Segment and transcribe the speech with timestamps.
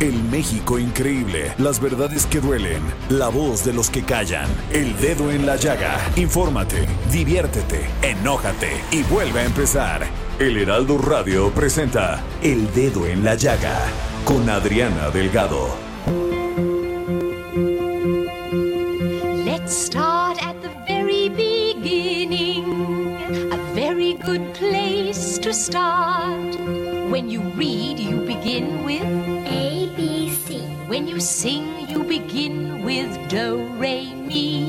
[0.00, 5.32] El México increíble, las verdades que duelen, la voz de los que callan, el dedo
[5.32, 5.98] en la llaga.
[6.14, 10.06] Infórmate, diviértete, enójate y vuelve a empezar.
[10.38, 13.76] El Heraldo Radio presenta El Dedo en la Llaga
[14.24, 15.66] con Adriana Delgado.
[19.44, 23.16] Let's start at the very beginning.
[23.50, 24.97] A very good place
[25.36, 26.56] to start.
[27.10, 33.12] When you read, you begin with A B C When you sing, you begin with
[33.28, 34.64] do, re, mi.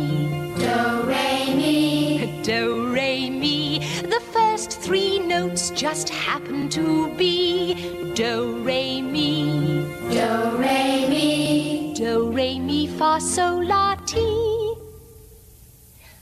[0.57, 3.79] Do Re Mi Do, re, mi.
[4.01, 9.85] The first three notes just happen to be do, re, mi.
[10.11, 14.19] Do Re Mi Do, re, mi, fa, sol, la, ti.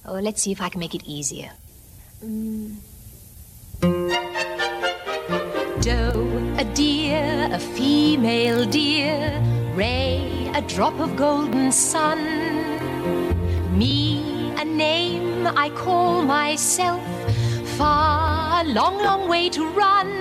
[0.06, 1.52] Oh, let's see if I can make it easier.
[2.24, 2.76] Mm.
[5.88, 9.42] Do, a deer, a female deer.
[9.74, 12.20] Ray, a drop of golden sun.
[13.72, 17.00] Me, a name I call myself.
[17.78, 20.12] Far, long, long way to run.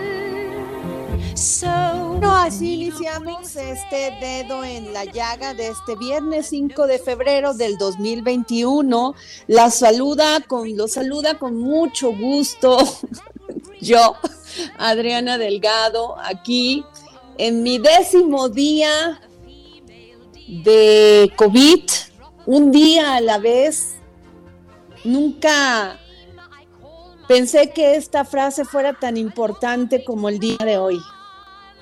[1.35, 1.67] So.
[1.67, 7.77] Bueno, así iniciamos este dedo en la llaga de este viernes 5 de febrero del
[7.77, 9.17] 2021.
[9.49, 12.79] La saluda con, lo saluda con mucho gusto
[13.81, 14.17] yo,
[14.79, 16.85] Adriana Delgado, aquí
[17.39, 19.21] en mi décimo día
[20.49, 21.83] de COVID,
[22.47, 23.97] un día a la vez.
[25.05, 25.99] Nunca
[27.29, 30.99] pensé que esta frase fuera tan importante como el día de hoy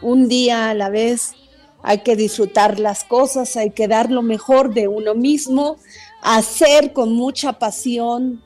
[0.04, 1.34] un día a la vez.
[1.82, 5.76] Hay que disfrutar las cosas, hay que dar lo mejor de uno mismo,
[6.22, 8.42] hacer con mucha pasión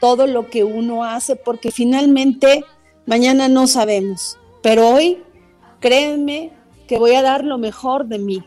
[0.00, 2.64] todo lo que uno hace, porque finalmente
[3.10, 4.38] mañana no sabemos.
[4.62, 5.20] Pero hoy,
[5.80, 6.52] créanme
[6.86, 8.44] que voy a dar lo mejor de mí,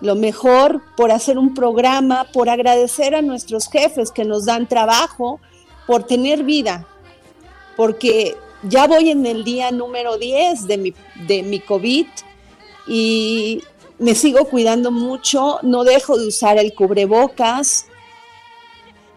[0.00, 5.40] lo mejor por hacer un programa, por agradecer a nuestros jefes que nos dan trabajo,
[5.86, 6.86] por tener vida,
[7.76, 10.94] porque ya voy en el día número 10 de mi,
[11.26, 12.06] de mi COVID
[12.86, 13.62] y
[13.98, 17.86] me sigo cuidando mucho, no dejo de usar el cubrebocas.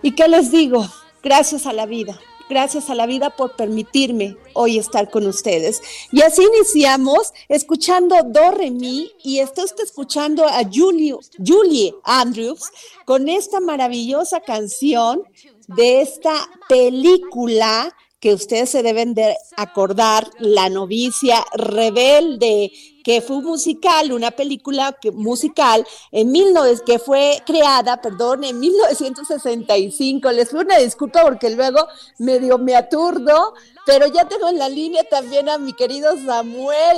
[0.01, 0.85] ¿Y qué les digo?
[1.23, 2.19] Gracias a la vida,
[2.51, 5.81] gracias a la vida por permitirme hoy estar con ustedes.
[6.11, 12.69] Y así iniciamos escuchando Do Re Mi y está escuchando a Julie, Julie Andrews
[13.05, 15.23] con esta maravillosa canción
[15.69, 16.33] de esta
[16.67, 22.71] película que ustedes se deben de acordar, La novicia rebelde,
[23.03, 30.31] que fue un musical, una película musical en 19, que fue creada, perdón, en 1965.
[30.31, 31.87] Les pido una disculpa porque luego
[32.19, 33.55] medio me aturdo,
[33.87, 36.97] pero ya tengo en la línea también a mi querido Samuel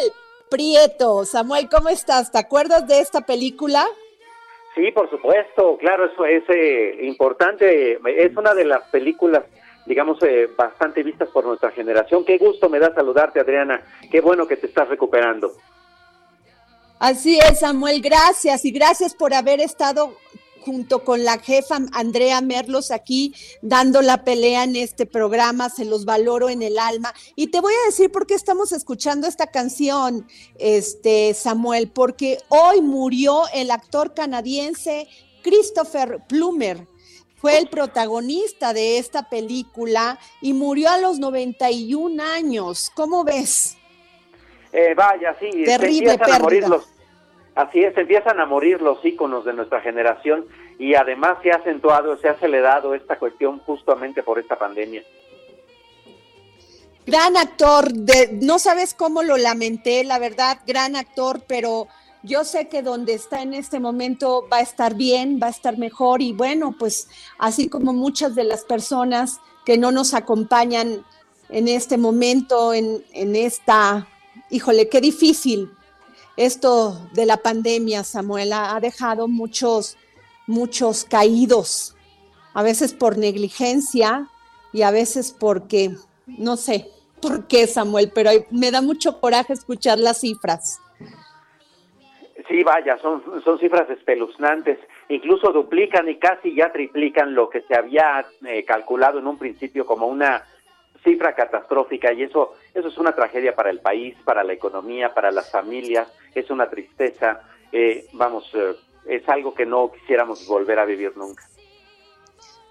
[0.49, 1.23] Prieto.
[1.23, 2.33] Samuel, ¿cómo estás?
[2.33, 3.87] ¿Te acuerdas de esta película?
[4.75, 9.43] Sí, por supuesto, claro, eso es eh, importante, es una de las películas
[9.85, 12.23] digamos, eh, bastante vistas por nuestra generación.
[12.25, 13.83] Qué gusto me da saludarte, Adriana.
[14.11, 15.53] Qué bueno que te estás recuperando.
[16.99, 20.15] Así es, Samuel, gracias y gracias por haber estado
[20.63, 26.05] junto con la jefa Andrea Merlos aquí dando la pelea en este programa, se los
[26.05, 27.13] valoro en el alma.
[27.35, 30.25] Y te voy a decir por qué estamos escuchando esta canción,
[30.57, 35.07] este Samuel, porque hoy murió el actor canadiense
[35.41, 36.87] Christopher Plummer
[37.43, 42.89] fue el protagonista de esta película y murió a los 91 años.
[42.95, 43.77] ¿Cómo ves?
[44.71, 46.87] Eh, vaya, sí, Terrible empiezan a morir los,
[47.53, 50.45] así es, empiezan a morir los íconos de nuestra generación
[50.79, 55.03] y además se ha acentuado, se ha acelerado esta cuestión justamente por esta pandemia.
[57.05, 61.89] Gran actor, de, no sabes cómo lo lamenté, la verdad, gran actor, pero
[62.23, 65.77] yo sé que donde está en este momento va a estar bien, va a estar
[65.77, 71.05] mejor y bueno, pues así como muchas de las personas que no nos acompañan
[71.49, 74.07] en este momento, en, en esta,
[74.49, 75.69] híjole, qué difícil
[76.37, 79.97] esto de la pandemia, Samuel, ha dejado muchos,
[80.47, 81.95] muchos caídos,
[82.53, 84.29] a veces por negligencia
[84.71, 86.89] y a veces porque, no sé
[87.21, 90.79] por qué, Samuel, pero me da mucho coraje escuchar las cifras.
[92.47, 97.75] Sí, vaya, son, son cifras espeluznantes, incluso duplican y casi ya triplican lo que se
[97.75, 100.43] había eh, calculado en un principio como una
[101.03, 102.11] cifra catastrófica.
[102.11, 106.11] Y eso, eso es una tragedia para el país, para la economía, para las familias,
[106.35, 107.41] es una tristeza,
[107.71, 108.75] eh, vamos, eh,
[109.05, 111.47] es algo que no quisiéramos volver a vivir nunca.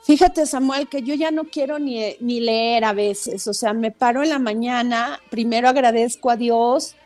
[0.05, 3.93] Fíjate, Samuel, que yo ya no quiero ni, ni leer a veces, o sea, me
[3.93, 6.97] paro en la mañana, primero agradezco a Dios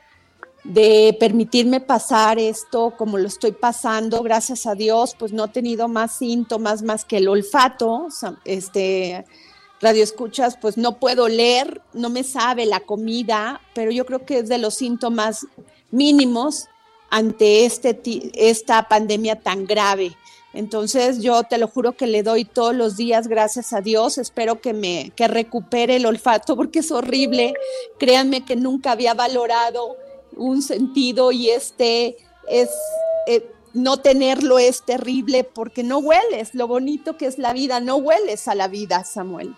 [0.66, 5.86] de permitirme pasar esto como lo estoy pasando, gracias a Dios, pues no he tenido
[5.86, 8.08] más síntomas más que el olfato,
[8.44, 9.24] este,
[9.80, 14.38] radio escuchas, pues no puedo leer, no me sabe la comida, pero yo creo que
[14.38, 15.46] es de los síntomas
[15.90, 16.68] mínimos
[17.10, 18.00] ante este,
[18.34, 20.16] esta pandemia tan grave.
[20.52, 24.16] Entonces yo te lo juro que le doy todos los días gracias a Dios.
[24.16, 27.52] Espero que me que recupere el olfato porque es horrible.
[27.98, 29.96] Créanme que nunca había valorado
[30.36, 32.16] un sentido y este
[32.48, 32.70] es
[33.26, 36.54] eh, no tenerlo es terrible porque no hueles.
[36.54, 39.54] Lo bonito que es la vida, no hueles a la vida, Samuel.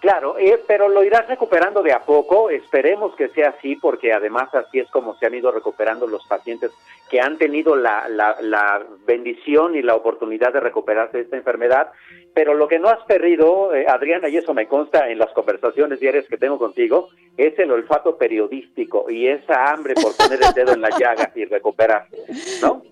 [0.00, 4.54] Claro, eh, pero lo irás recuperando de a poco, esperemos que sea así, porque además
[4.54, 6.70] así es como se han ido recuperando los pacientes
[7.10, 11.90] que han tenido la, la, bendición y la oportunidad de recuperarse de esta enfermedad.
[12.32, 15.98] Pero lo que no has perdido, eh, Adriana, y eso me consta en las conversaciones
[15.98, 20.74] diarias que tengo contigo, es el olfato periodístico y esa hambre por poner el dedo
[20.74, 22.16] en la llaga y recuperarse,
[22.62, 22.82] ¿no?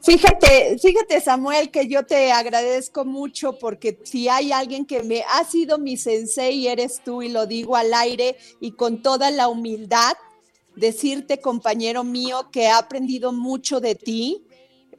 [0.00, 5.44] Fíjate, fíjate Samuel, que yo te agradezco mucho porque si hay alguien que me ha
[5.44, 10.14] sido mi sensei, eres tú y lo digo al aire y con toda la humildad,
[10.76, 14.46] decirte compañero mío que he aprendido mucho de ti,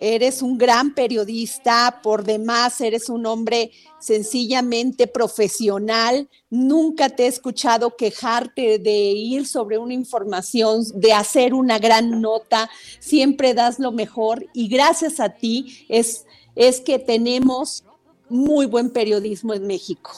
[0.02, 6.30] Eres un gran periodista, por demás eres un hombre sencillamente profesional.
[6.50, 12.70] Nunca te he escuchado quejarte de ir sobre una información, de hacer una gran nota.
[13.00, 16.26] Siempre das lo mejor y gracias a ti es,
[16.56, 17.84] es que tenemos
[18.30, 20.12] muy buen periodismo en México.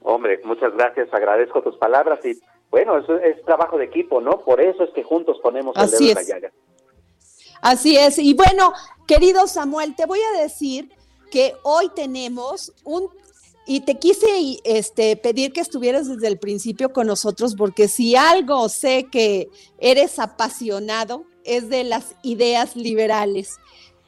[0.00, 2.38] Hombre, muchas gracias, agradezco tus palabras y
[2.70, 4.40] bueno, eso es trabajo de equipo, ¿no?
[4.44, 6.52] Por eso es que juntos ponemos el dedo en la llaga.
[7.60, 8.18] Así es.
[8.18, 8.72] Y bueno,
[9.06, 10.90] querido Samuel, te voy a decir
[11.30, 13.08] que hoy tenemos un
[13.68, 18.68] y te quise este, pedir que estuvieras desde el principio con nosotros, porque si algo
[18.68, 19.48] sé que
[19.78, 23.56] eres apasionado, es de las ideas liberales.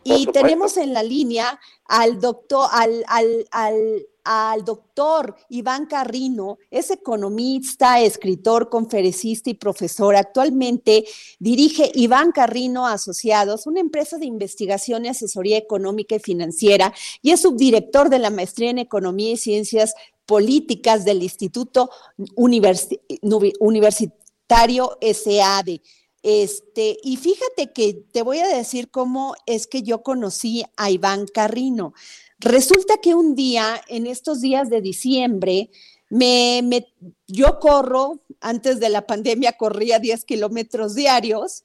[0.04, 6.90] Y tenemos en la línea al doctor, al, al, al al doctor Iván Carrino, es
[6.90, 10.16] economista, escritor, conferencista y profesor.
[10.16, 11.06] Actualmente
[11.38, 16.92] dirige Iván Carrino Asociados, una empresa de investigación y asesoría económica y financiera,
[17.22, 19.94] y es subdirector de la maestría en Economía y Ciencias
[20.26, 21.88] Políticas del Instituto
[22.36, 25.80] Universitario SAD.
[26.30, 31.26] Este, y fíjate que te voy a decir cómo es que yo conocí a Iván
[31.26, 31.94] Carrino.
[32.38, 35.70] Resulta que un día, en estos días de diciembre,
[36.10, 36.86] me,
[37.28, 41.64] yo corro, antes de la pandemia corría 10 kilómetros diarios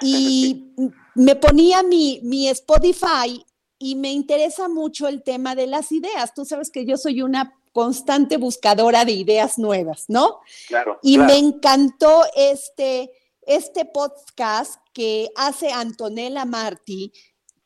[0.00, 0.72] y
[1.14, 3.44] me ponía mi, mi Spotify
[3.78, 6.32] y me interesa mucho el tema de las ideas.
[6.32, 10.40] Tú sabes que yo soy una constante buscadora de ideas nuevas, ¿no?
[10.66, 10.98] Claro.
[11.02, 13.10] Y me encantó este,
[13.48, 17.10] este podcast que hace Antonella Marti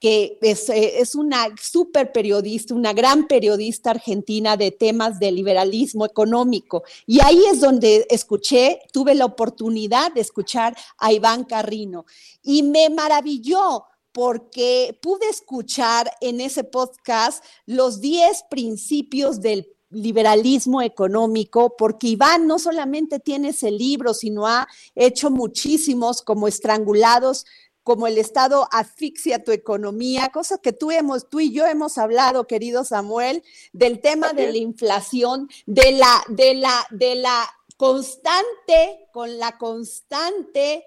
[0.02, 6.82] que eh, es, una súper periodista, una gran periodista argentina de temas de liberalismo económico.
[7.06, 12.04] Y ahí es donde escuché, tuve la oportunidad de escuchar a Iván Carrino
[12.42, 21.76] y me maravilló porque pude escuchar en ese podcast los 10 principios del liberalismo económico,
[21.76, 27.46] porque Iván no solamente tiene ese libro, sino ha hecho muchísimos como estrangulados
[27.82, 32.46] como el Estado asfixia tu economía, cosa que tú, hemos, tú y yo hemos hablado,
[32.46, 39.38] querido Samuel, del tema de la inflación, de la, de la, de la constante, con
[39.38, 40.84] la constante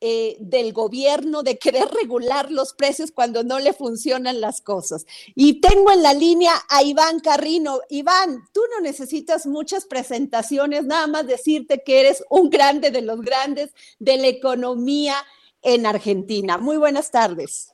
[0.00, 5.06] eh, del gobierno de querer regular los precios cuando no le funcionan las cosas.
[5.34, 7.80] Y tengo en la línea a Iván Carrino.
[7.88, 13.20] Iván, tú no necesitas muchas presentaciones, nada más decirte que eres un grande de los
[13.20, 15.16] grandes de la economía
[15.62, 16.58] en Argentina.
[16.58, 17.72] Muy buenas tardes.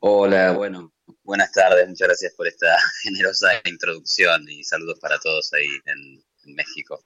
[0.00, 0.92] Hola, bueno,
[1.24, 6.24] buenas tardes, muchas gracias por esta generosa introducción y saludos para todos ahí en,
[6.54, 7.04] México.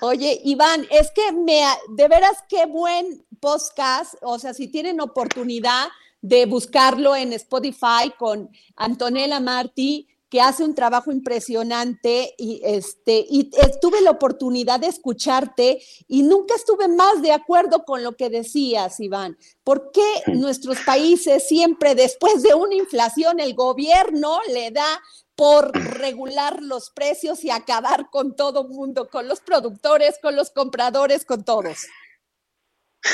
[0.00, 5.88] Oye, Iván, es que me, de veras qué buen podcast, o sea, si tienen oportunidad
[6.20, 13.48] de buscarlo en Spotify con Antonella Martí, que hace un trabajo impresionante y este y
[13.80, 18.98] tuve la oportunidad de escucharte y nunca estuve más de acuerdo con lo que decías,
[18.98, 19.38] Iván.
[19.62, 25.00] ¿Por qué nuestros países siempre después de una inflación el gobierno le da
[25.36, 31.24] por regular los precios y acabar con todo mundo, con los productores, con los compradores,
[31.24, 31.86] con todos?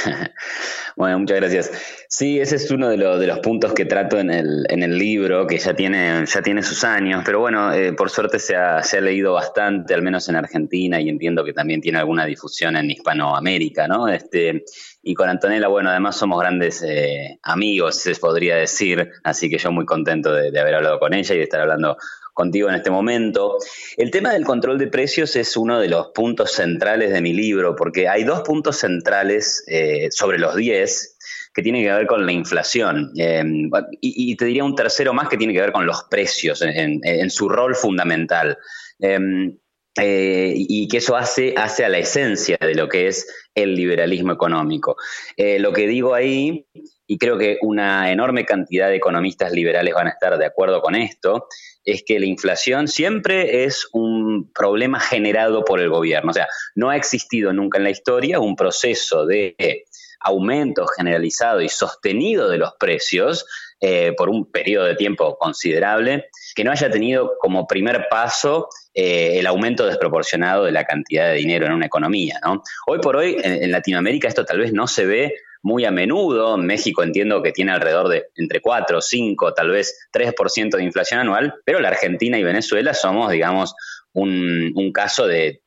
[0.96, 1.70] bueno, muchas gracias.
[2.08, 5.46] Sí, ese es uno de, de los puntos que trato en el, en el, libro,
[5.46, 8.98] que ya tiene, ya tiene sus años, pero bueno, eh, por suerte se ha, se
[8.98, 12.90] ha, leído bastante, al menos en Argentina, y entiendo que también tiene alguna difusión en
[12.90, 14.08] Hispanoamérica, ¿no?
[14.08, 14.64] Este,
[15.02, 19.72] y con Antonella, bueno, además somos grandes eh, amigos, se podría decir, así que yo
[19.72, 21.96] muy contento de, de haber hablado con ella y de estar hablando
[22.32, 23.58] contigo en este momento.
[23.96, 27.76] El tema del control de precios es uno de los puntos centrales de mi libro,
[27.76, 31.16] porque hay dos puntos centrales eh, sobre los 10
[31.54, 33.12] que tienen que ver con la inflación.
[33.16, 33.70] Em,
[34.00, 37.48] y, te diría un tercero más que tiene que ver con los precios en, su
[37.48, 38.56] rol fundamental.
[38.98, 39.58] Em,
[40.00, 44.32] eh, y que eso hace, hace a la esencia de lo que es el liberalismo
[44.32, 44.96] económico.
[45.36, 46.66] Eh, lo que digo ahí,
[47.06, 50.94] y creo que una enorme cantidad de economistas liberales van a estar de acuerdo con
[50.94, 51.46] esto,
[51.84, 56.30] es que la inflación siempre es un problema generado por el gobierno.
[56.30, 59.84] O sea, no ha existido nunca en la historia un proceso de
[60.20, 63.44] aumento generalizado y sostenido de los precios
[63.80, 69.40] eh, por un periodo de tiempo considerable que no haya tenido como primer paso eh,
[69.40, 72.40] el aumento desproporcionado de la cantidad de dinero en una economía.
[72.86, 76.56] Hoy por hoy en Latinoamérica esto tal vez no se ve muy a menudo.
[76.58, 81.54] México entiendo que tiene alrededor de entre 4, 5, tal vez 3% de inflación anual,
[81.64, 83.74] pero la Argentina y Venezuela somos, digamos,
[84.12, 85.62] un, caso de,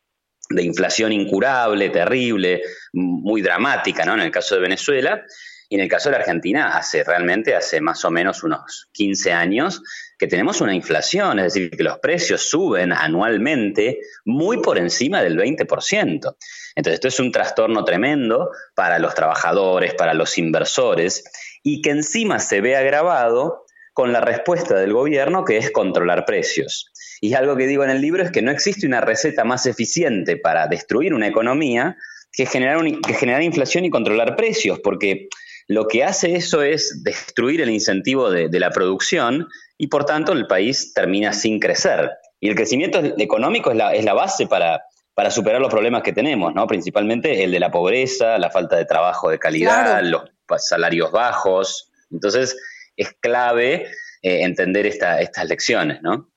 [0.49, 2.61] de, inflación incurable, terrible,
[2.93, 4.13] muy dramática, ¿no?
[4.13, 5.23] En el caso de Venezuela.
[5.67, 9.33] Y en el caso de la Argentina, hace realmente, hace más o menos unos 15
[9.33, 9.81] años,
[10.17, 15.37] que tenemos una inflación, es decir, que los precios suben anualmente muy por encima del
[15.37, 16.35] 20%.
[16.75, 21.23] Entonces, esto es un trastorno tremendo para los trabajadores, para los inversores,
[21.63, 26.91] y que encima se ve agravado con la respuesta del gobierno que es controlar precios.
[27.21, 30.37] Y algo que digo en el libro es que no existe una receta más eficiente
[30.37, 31.97] para destruir una economía
[32.31, 35.29] que generar, que generar inflación y controlar precios, porque
[35.67, 40.47] lo que hace eso es destruir el incentivo de, la producción y por tanto el
[40.47, 42.11] país termina sin crecer.
[42.39, 44.81] Y el crecimiento económico es la, base para,
[45.29, 46.67] superar los problemas que tenemos, ¿no?
[46.67, 50.23] principalmente el de la pobreza, la falta de trabajo de calidad, los
[50.57, 51.91] salarios bajos.
[52.11, 52.55] Entonces
[52.95, 53.87] es clave
[54.21, 56.01] eh, entender estas lecciones.
[56.01, 56.29] ¿no?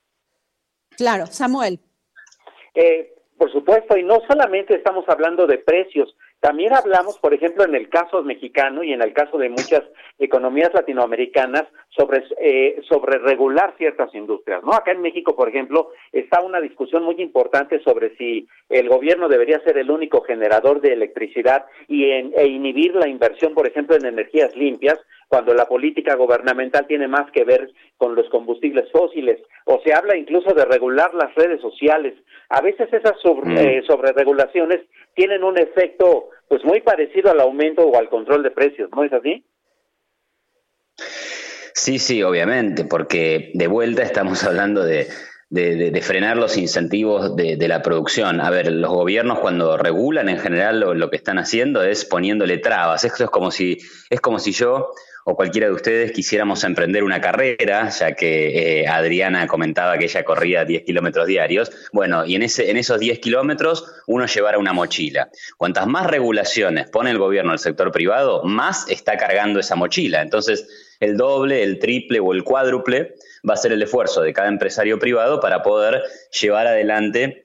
[0.97, 1.81] Claro, Samuel.
[2.75, 7.75] Eh, por supuesto, y no solamente estamos hablando de precios, también hablamos, por ejemplo, en
[7.75, 9.83] el caso mexicano y en el caso de muchas
[10.19, 14.63] economías latinoamericanas, sobre, eh, sobre regular ciertas industrias.
[14.63, 14.73] ¿no?
[14.73, 19.61] Acá en México, por ejemplo, está una discusión muy importante sobre si el gobierno debería
[19.61, 24.55] ser el único generador de electricidad y e inhibir la inversión, por ejemplo, en energías
[24.57, 29.93] limpias, cuando la política gubernamental tiene más que ver con los combustibles fósiles, o se
[29.93, 32.15] habla incluso de regular las redes sociales.
[32.49, 33.59] A veces esas sobre, mm.
[33.59, 34.81] eh, sobreregulaciones
[35.15, 39.13] tienen un efecto pues muy parecido al aumento o al control de precios, ¿no es
[39.13, 39.45] así?
[41.79, 45.09] Sí, sí, obviamente, porque de vuelta estamos hablando de,
[45.49, 48.41] de, frenar los incentivos de, la producción.
[48.41, 52.59] A ver, los gobiernos cuando regulan en general lo, lo, que están haciendo es poniéndole
[52.59, 53.05] trabas.
[53.05, 53.79] Esto es como si,
[54.11, 54.91] es como si yo
[55.31, 60.25] o cualquiera de ustedes quisiéramos emprender una carrera, ya que eh, Adriana comentaba que ella
[60.25, 65.29] corría 10 kilómetros diarios, bueno, y en, en esos 10 kilómetros uno llevara una mochila.
[65.59, 70.23] Cuantas más regulaciones pone el gobierno al sector privado, más está cargando esa mochila.
[70.23, 73.15] Entonces, el doble, el triple o el cuádruple
[73.47, 76.05] va a ser el esfuerzo de cada empresario privado para poder
[76.41, 77.43] llevar adelante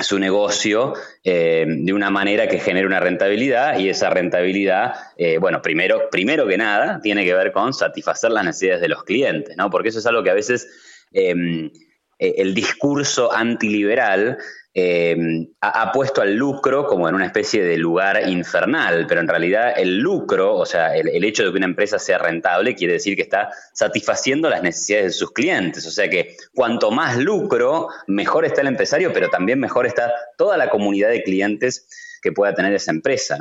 [0.00, 5.60] su negocio eh, de una manera que genere una rentabilidad y esa rentabilidad, eh, bueno,
[5.60, 9.70] primero, primero que nada, tiene que ver con satisfacer las necesidades de los clientes, ¿no?
[9.70, 10.68] Porque eso es algo que a veces
[11.12, 11.70] em,
[12.18, 14.38] eh, el discurso antiliberal
[14.74, 19.72] Em, ha, puesto al lucro como en una especie de lugar infernal, pero en realidad
[19.76, 23.22] el lucro, o sea, el, hecho de que una empresa sea rentable quiere decir que
[23.22, 25.86] está satisfaciendo las necesidades de sus clientes.
[25.86, 30.56] O sea que cuanto más lucro, mejor está el empresario, pero también mejor está toda
[30.56, 31.88] la comunidad de clientes
[32.22, 33.38] que pueda tener esa empresa.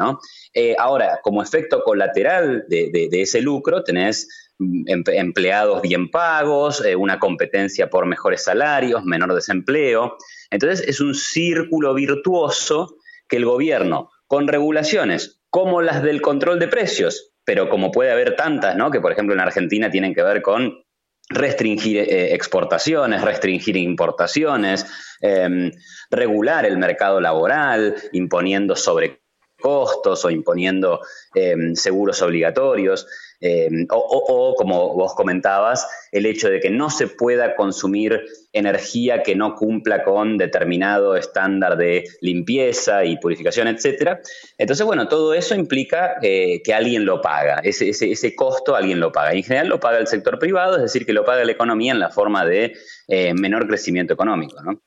[0.54, 7.20] Eh, ahora, como efecto colateral de, ese lucro, tenés mm, empleados bien pagos, eh, una
[7.20, 10.18] competencia por mejores salarios, menor desempleo.
[10.50, 16.68] Entonces, es un círculo virtuoso que el gobierno, con regulaciones como las del control de
[16.68, 18.92] precios, pero como puede haber tantas, ¿no?
[18.92, 20.84] Que por ejemplo en Argentina tienen que ver con
[21.30, 24.86] restringir eh, exportaciones, restringir importaciones,
[25.22, 25.72] em,
[26.10, 31.02] regular el mercado laboral, imponiendo sobrecostos o imponiendo
[31.34, 33.08] em, seguros obligatorios.
[33.40, 39.36] Eh, o, como vos comentabas, el hecho de que no se pueda consumir energía que
[39.36, 44.22] no cumpla con determinado estándar de limpieza y purificación, etcétera.
[44.58, 49.12] Entonces, bueno, todo eso implica eh, que alguien lo paga, ese, ese, costo alguien lo
[49.12, 49.34] paga.
[49.34, 52.00] en general lo paga el sector privado, es decir, que lo paga la economía en
[52.00, 52.74] la forma de
[53.08, 54.82] eh, menor crecimiento económico, ¿no?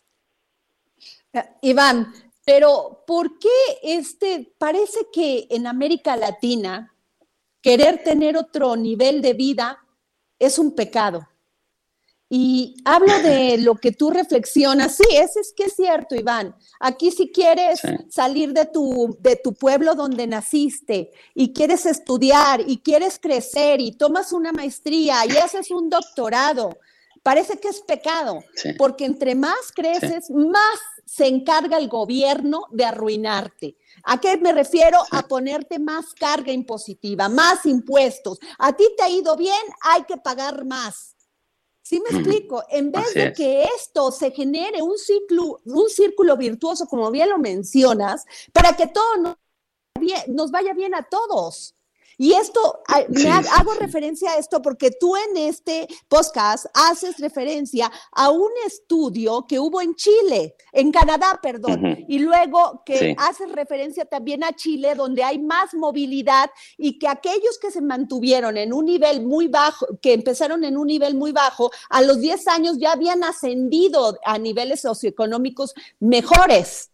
[1.63, 2.13] Iván,
[2.45, 3.49] pero ¿por qué
[3.85, 6.90] este parece que en América Latina
[7.63, 9.79] querer tener otro nivel de vida
[10.39, 11.27] es un pecado.
[12.33, 14.97] Y hablo de lo que tú reflexionas.
[14.97, 16.55] Sí, eso es que es cierto, Iván.
[16.79, 22.79] Aquí si quieres salir de tu, de tu pueblo donde naciste y quieres estudiar y
[22.79, 26.79] quieres crecer y tomas una maestría y haces un doctorado,
[27.23, 28.43] parece que es pecado,
[28.79, 33.77] porque entre más creces, más se encarga el gobierno de arruinarte.
[34.05, 34.99] ¿A qué me refiero?
[35.11, 38.39] A ponerte más carga impositiva, más impuestos.
[38.59, 41.17] A ti te ha ido bien, hay que pagar más.
[41.83, 42.63] ¿Sí me explico?
[42.71, 47.39] En vez de que esto se genere un ciclo, un círculo virtuoso, como bien lo
[47.39, 49.37] mencionas, para que todo
[50.29, 51.75] nos vaya bien a todos.
[52.23, 58.29] Y esto, me hago referencia a esto porque tú en este podcast haces referencia a
[58.29, 64.45] un estudio que hubo en Chile, en Canadá, perdón, y luego que haces referencia también
[64.45, 69.23] a Chile, donde hay más movilidad y que aquellos que se mantuvieron en un nivel
[69.27, 73.25] muy bajo, que empezaron en un nivel muy bajo, a los 10 años ya habían
[73.25, 76.91] ascendido a niveles socioeconómicos mejores.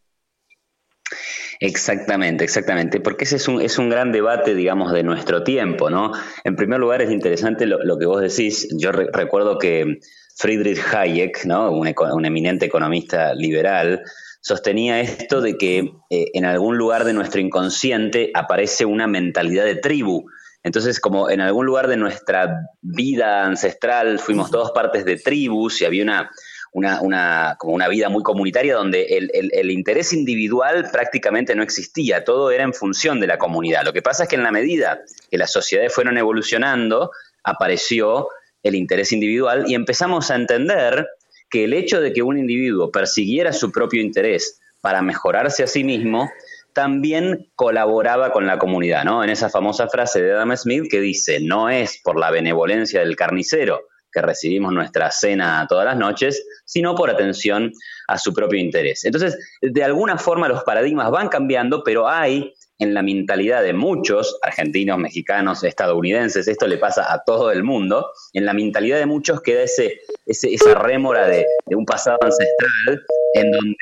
[1.61, 6.13] Exactamente, exactamente, porque ese es un, es un gran debate, digamos, de nuestro tiempo, ¿no?
[6.45, 8.69] En primer lugar, es interesante lo, que vos decís.
[8.79, 9.99] Yo recuerdo que
[10.37, 11.71] Friedrich Hayek, ¿no?
[11.73, 14.03] Un, eminente economista liberal,
[14.41, 15.79] sostenía esto de que
[16.11, 20.27] eh, en algún lugar de nuestro inconsciente aparece una mentalidad de tribu.
[20.63, 25.85] Entonces, como en algún lugar de nuestra vida ancestral fuimos todos partes de tribus y
[25.85, 26.31] había una,
[26.77, 32.65] una, como una vida muy comunitaria donde el, interés individual prácticamente no existía, todo era
[32.65, 33.85] en función de la comunidad.
[33.85, 37.11] Lo que pasa es que en la medida que las sociedades fueron evolucionando,
[37.45, 38.29] apareció
[38.63, 41.07] el interés individual y empezamos a entender
[41.49, 45.83] que el hecho de que un individuo persiguiera su propio interés para mejorarse a sí
[45.83, 46.31] mismo,
[46.75, 49.25] también colaboraba con la comunidad, ¿no?
[49.25, 53.17] En esa famosa frase de Adam Smith que dice, no es por la benevolencia del
[53.17, 57.73] carnicero, que recibimos nuestra cena todas las noches, sino por atención
[58.09, 59.05] a su propio interés.
[59.05, 64.39] Entonces, de alguna forma los paradigmas van cambiando, pero hay en la mentalidad de muchos,
[64.43, 69.41] argentinos, mexicanos, estadounidenses, esto le pasa a todo el mundo, en la mentalidad de muchos
[69.41, 73.77] queda ese, esa rémora de, un pasado ancestral en donde...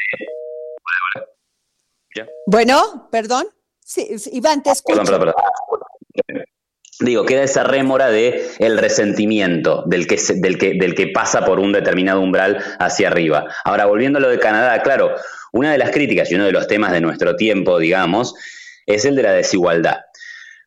[2.47, 3.49] Bueno, perdón.
[3.81, 5.03] Sí, Iván, te escucho.
[5.03, 5.35] Perdón, perdón,
[5.71, 5.84] perdón.
[7.01, 11.59] Digo, queda esa rémora de el resentimiento del que, del, que, del que pasa por
[11.59, 13.47] un determinado umbral hacia arriba.
[13.65, 15.15] Ahora, volviendo a lo de Canadá, claro,
[15.53, 18.35] una de las críticas y uno de los temas de nuestro tiempo, digamos,
[18.87, 20.03] es el de la desigualdad.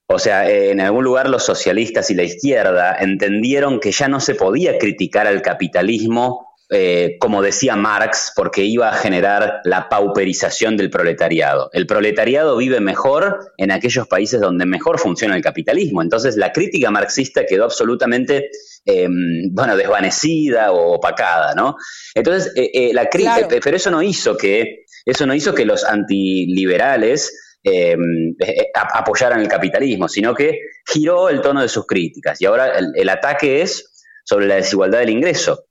[0.08, 4.36] O sea, en algún lugar los socialistas y la izquierda entendieron que ya no se
[4.36, 10.89] podía criticar al capitalismo eh, como decía Marx, porque iba a generar la pauperización del
[10.89, 11.69] proletariado.
[11.71, 16.01] El proletariado vive mejor en aquellos países donde mejor funciona el capitalismo.
[16.01, 18.49] Entonces la crítica marxista quedó absolutamente,
[18.84, 21.77] em, bueno, desvanecida o opacada, ¿no?
[22.13, 25.86] Entonces, eh, eh, la crítica, pero eso no hizo que, eso no hizo que los
[25.86, 28.36] antiliberales em,
[28.73, 32.41] apoyaran el capitalismo, sino que giró el tono de sus críticas.
[32.41, 35.66] Y ahora el ataque es sobre la desigualdad del ingreso.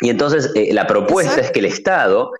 [0.00, 2.32] Y entonces eh, la propuesta es que el Estado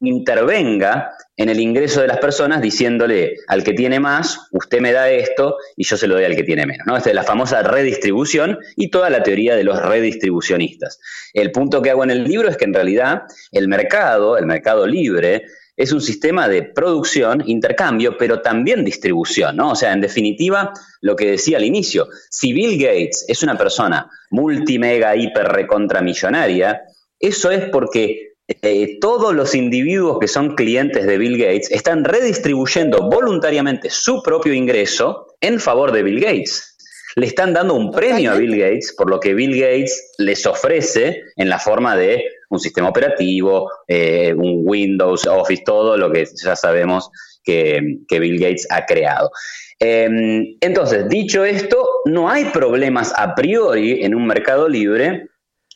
[0.00, 5.10] intervenga en el ingreso de las personas diciéndole al que tiene más, usted me da
[5.10, 6.86] esto y yo se lo doy al que tiene menos.
[6.86, 6.96] ¿no?
[6.96, 10.98] Esta es la famosa redistribución y toda la teoría de los redistribucionistas.
[11.32, 14.86] El punto que hago en el libro es que en realidad el mercado, el mercado
[14.86, 15.44] libre,
[15.76, 19.72] es un sistema de producción, intercambio, pero también distribución, ¿no?
[19.72, 24.08] O sea, en definitiva, lo que decía al inicio, si Bill Gates es una persona
[24.30, 26.80] multimega, hiper, recontra millonaria,
[27.20, 33.10] eso es porque eh, todos los individuos que son clientes de Bill Gates están redistribuyendo
[33.10, 36.76] voluntariamente su propio ingreso en favor de Bill Gates.
[37.16, 41.22] Le están dando un premio a Bill Gates por lo que Bill Gates les ofrece
[41.36, 46.54] en la forma de un sistema operativo, eh, un Windows, Office, todo lo que ya
[46.54, 47.10] sabemos
[47.42, 49.30] que, Bill Gates ha creado.
[49.78, 55.28] Em, entonces, dicho esto, no hay problemas a priori en un mercado libre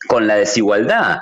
[0.09, 1.19] con la desigualdad.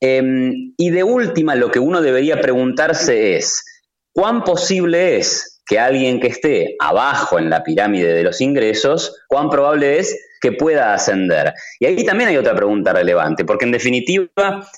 [0.00, 3.64] Em, y de última, lo que uno debería preguntarse es,
[4.12, 9.50] ¿cuán posible es que alguien que esté abajo en la pirámide de los ingresos, cuán
[9.50, 11.52] probable es que pueda ascender?
[11.80, 14.30] Y ahí también hay otra pregunta relevante, porque en definitiva,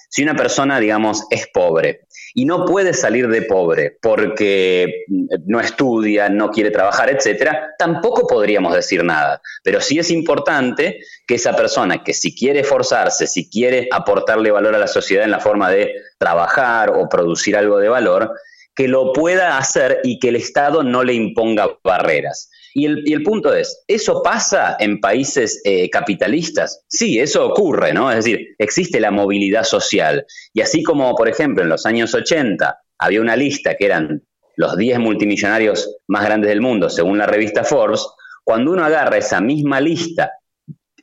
[0.09, 5.05] si una persona, digamos, es pobre y no puede salir de pobre porque
[5.47, 9.41] no estudia, no quiere trabajar, etcétera, tampoco podríamos decir nada.
[9.63, 14.75] Pero sí es importante que esa persona que si quiere esforzarse, si quiere aportarle valor
[14.75, 18.33] a la sociedad en la forma de trabajar o producir algo de valor,
[18.75, 22.50] que lo pueda hacer y que el Estado no le imponga barreras.
[22.75, 26.85] Y el, punto es, ¿eso pasa en países eh, capitalistas?
[26.89, 28.11] Sí, eso ocurre, ¿no?
[28.11, 30.25] Es decir, existe la movilidad social.
[30.53, 34.23] Y así como, por ejemplo, en los años 80 había una lista que eran
[34.57, 38.07] los 10 multimillonarios más grandes del mundo, según la revista Forbes,
[38.45, 40.33] cuando uno agarra esa misma lista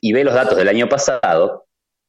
[0.00, 1.67] y ve los datos del año pasado,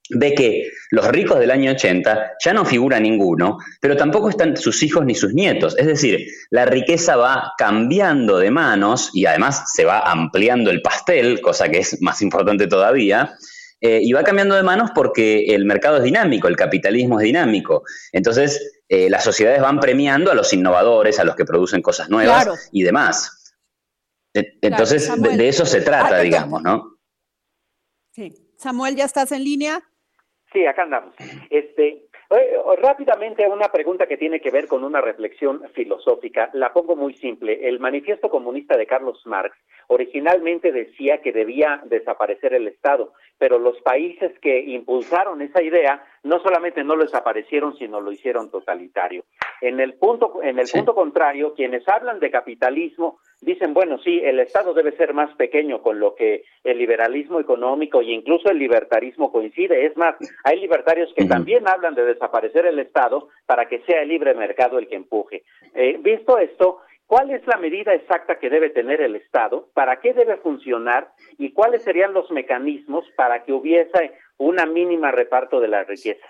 [0.10, 4.82] ve que los ricos del año 80 ya no figura ninguno, pero tampoco están sus
[4.84, 5.78] hijos ni sus nietos.
[5.78, 11.42] Es decir, la riqueza va cambiando de manos y además se va ampliando el pastel,
[11.42, 13.36] cosa que es más importante todavía.
[13.82, 17.84] Eh, y va cambiando de manos porque el mercado es dinámico, el capitalismo es dinámico.
[18.12, 22.70] Entonces, eh, las sociedades van premiando a los innovadores, a los que producen cosas nuevas
[22.74, 23.56] y demás.
[24.34, 26.98] Entonces, de, eso se trata, ah, digamos, ¿no?
[28.12, 28.34] Sí.
[28.58, 29.89] Samuel, ¿ya estás en línea?
[30.52, 31.14] Sí, acá andamos.
[31.50, 32.04] Este,
[32.82, 36.50] rápidamente una pregunta que tiene que ver con una reflexión filosófica.
[36.54, 37.68] La pongo muy simple.
[37.68, 39.56] El manifiesto comunista de Carlos Marx
[39.88, 46.40] originalmente decía que debía desaparecer el Estado, pero los países que impulsaron esa idea no
[46.42, 49.24] solamente no lo desaparecieron, sino lo hicieron totalitario.
[49.62, 54.40] En el punto, en el punto contrario, quienes hablan de capitalismo dicen, bueno, sí, el
[54.40, 59.32] Estado debe ser más pequeño, con lo que el liberalismo económico e incluso el libertarismo
[59.32, 59.86] coincide.
[59.86, 64.10] Es más, hay libertarios que también hablan de desaparecer el Estado para que sea el
[64.10, 65.44] libre mercado el que empuje.
[65.74, 66.80] Eh, visto esto,
[67.10, 69.68] ¿cuál es la medida exacta que debe tener el Estado?
[69.74, 71.12] ¿Para qué debe funcionar?
[71.40, 76.26] ¿Y cuáles serían los mecanismos para que hubiese una mínima reparto de la riqueza?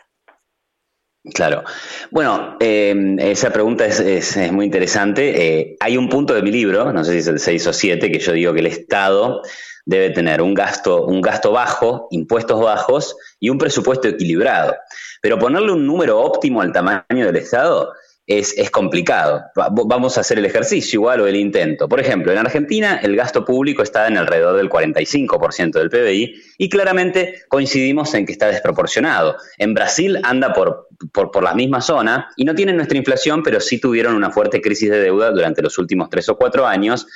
[1.34, 1.64] Claro.
[2.12, 5.60] Bueno, eh, esa pregunta es, muy interesante.
[5.60, 8.10] Eh, hay un punto de mi libro, no sé si es el 6 o 7,
[8.10, 9.42] que yo digo que el Estado
[9.86, 14.78] debe tener un gasto, un gasto bajo, impuestos bajos y un presupuesto equilibrado.
[15.22, 17.92] Pero ponerle un número óptimo al tamaño del Estado
[18.30, 19.42] es, complicado.
[19.56, 21.90] Vamos a hacer el ejercicio igual o el intento.
[21.90, 26.70] Por ejemplo, en Argentina el gasto público está en alrededor del 45% del PBI y
[26.70, 29.36] claramente coincidimos en que está desproporcionado.
[29.58, 33.60] En Brasil anda por, por, por la misma zona y no tienen nuestra inflación, pero
[33.60, 37.08] sí tuvieron una fuerte crisis de deuda durante los últimos tres o cuatro años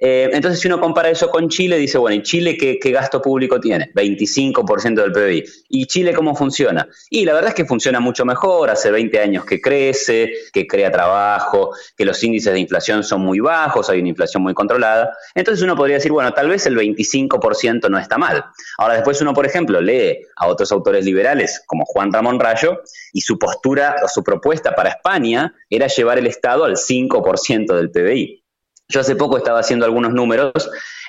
[0.00, 3.58] eh, entonces, si uno compara eso con Chile, dice, bueno, ¿y Chile qué, gasto público
[3.60, 3.90] tiene?
[3.92, 5.44] 25% del PBI.
[5.68, 6.88] ¿Y Chile cómo funciona?
[7.10, 10.92] Y la verdad es que funciona mucho mejor, hace 20 años que crece, que crea
[10.92, 15.16] trabajo, que los índices de inflación son muy bajos, hay una inflación muy controlada.
[15.34, 18.44] Entonces uno podría decir, bueno, tal vez el 25% no está mal.
[18.78, 22.82] Ahora después uno, por ejemplo, lee a otros autores liberales como Juan Ramón Rayo
[23.12, 27.90] y su postura o su propuesta para España era llevar el Estado al 5% del
[27.90, 28.47] PBI.
[28.88, 30.52] Yo hace poco estaba haciendo algunos números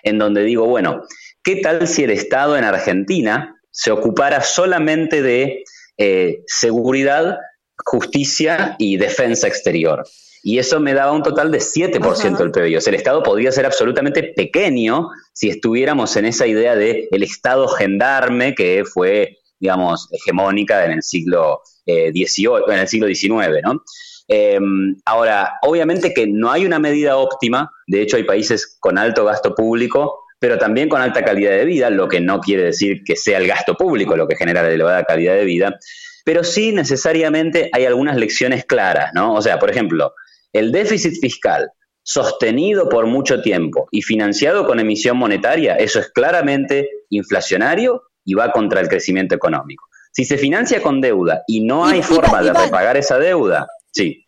[0.04, 1.04] en donde digo, bueno,
[1.44, 5.64] ¿qué tal si el Estado en Argentina se ocupara solamente de
[5.98, 7.38] eh, seguridad,
[7.78, 10.06] justicia y defensa exterior?
[10.44, 12.78] Y eso me daba un total de 7% del PBI.
[12.78, 17.24] O sea, el Estado podría ser absolutamente pequeño si estuviéramos en esa idea de el
[17.24, 23.84] Estado gendarme que fue, digamos, hegemónica en el siglo eh, en el siglo XIX, ¿no?
[24.32, 29.26] Em, ahora, obviamente que no hay una medida óptima, de hecho hay países con alto
[29.26, 33.16] gasto público, pero también con alta calidad de vida, lo que no quiere decir que
[33.16, 35.80] sea el gasto público lo que genera la elevada calidad de vida,
[36.24, 39.34] pero sí necesariamente hay algunas lecciones claras, ¿no?
[39.34, 40.14] O sea, por ejemplo,
[40.54, 41.72] el déficit fiscal
[42.04, 48.52] sostenido por mucho tiempo y financiado con emisión monetaria, eso es claramente inflacionario y va
[48.52, 49.86] contra el crecimiento económico.
[50.12, 54.26] Si se financia con deuda y no hay forma de repagar esa deuda, Sí.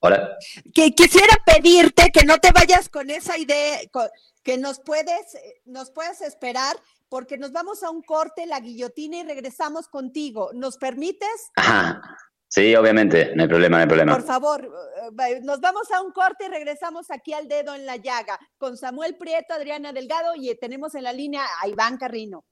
[0.00, 0.36] Hola.
[0.74, 3.80] Que quisiera pedirte que no te vayas con esa idea,
[4.42, 6.76] que nos puedes, nos puedes esperar
[7.08, 10.50] porque nos vamos a un corte, la guillotina y regresamos contigo.
[10.52, 11.50] ¿Nos permites?
[11.56, 12.02] Ajá.
[12.48, 14.12] Sí, obviamente, no hay problema, no hay problema.
[14.12, 14.70] Por favor,
[15.26, 18.76] eh, nos vamos a un corte y regresamos aquí al dedo en la llaga con
[18.76, 22.44] Samuel Prieto, Adriana Delgado y tenemos en la línea a Iván Carrino.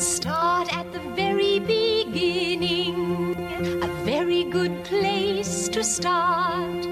[0.00, 3.36] Start at the very beginning.
[3.82, 6.86] A very good place to start.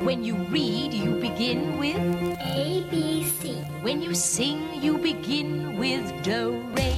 [0.00, 1.98] When you read, you begin with
[2.40, 3.52] A, B, C.
[3.82, 6.96] When you sing, you begin with do, re,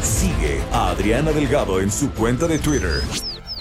[0.00, 3.02] Sigue a Adriana Delgado en su cuenta de Twitter,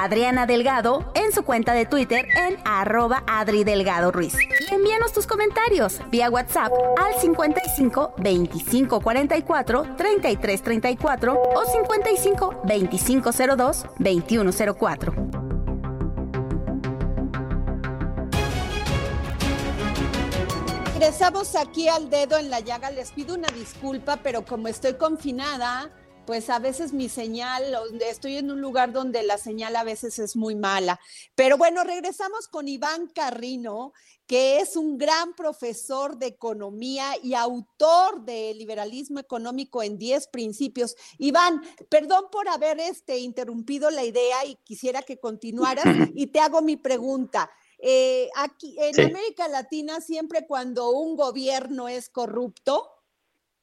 [0.00, 4.34] Adriana Delgado en su cuenta de Twitter en arroba Adri Delgado Ruiz.
[4.70, 13.30] Y envíanos tus comentarios vía WhatsApp al 55 25 44 33 34 o 55 25
[13.56, 15.14] 02 21 04.
[20.94, 22.90] Regresamos aquí al dedo en la llaga.
[22.92, 25.90] Les pido una disculpa, pero como estoy confinada,
[26.26, 27.76] pues a veces mi señal,
[28.08, 31.00] estoy en un lugar donde la señal a veces es muy mala.
[31.34, 33.92] Pero bueno, regresamos con Iván Carrino,
[34.26, 40.96] que es un gran profesor de economía y autor de Liberalismo Económico en 10 Principios.
[41.18, 46.62] Iván, perdón por haber este, interrumpido la idea y quisiera que continuaras y te hago
[46.62, 47.50] mi pregunta.
[47.78, 49.02] Eh, aquí en Sí.
[49.02, 52.91] América Latina, siempre cuando un gobierno es corrupto,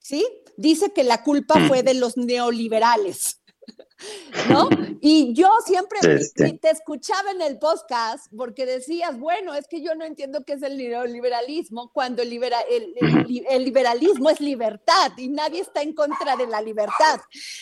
[0.09, 0.25] ¿sí?
[0.57, 3.35] Dice que la culpa fue de los neoliberales.
[4.49, 4.67] ¿No?
[5.01, 5.99] Y yo siempre
[6.35, 10.63] te escuchaba en el podcast porque decías, bueno, es que yo no entiendo qué es
[10.63, 15.81] el neoliberalismo cuando el, libera- el- el li- el liberalismo es libertad y nadie está
[15.83, 17.19] en contra de la libertad.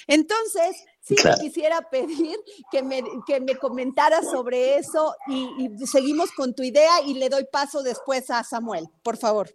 [0.08, 1.38] Entonces, sí Claro.
[1.42, 2.38] quisiera pedir
[2.72, 5.50] que me, que me comentaras sobre eso y,
[5.82, 9.50] y seguimos con tu idea y le doy paso después a Samuel, por favor.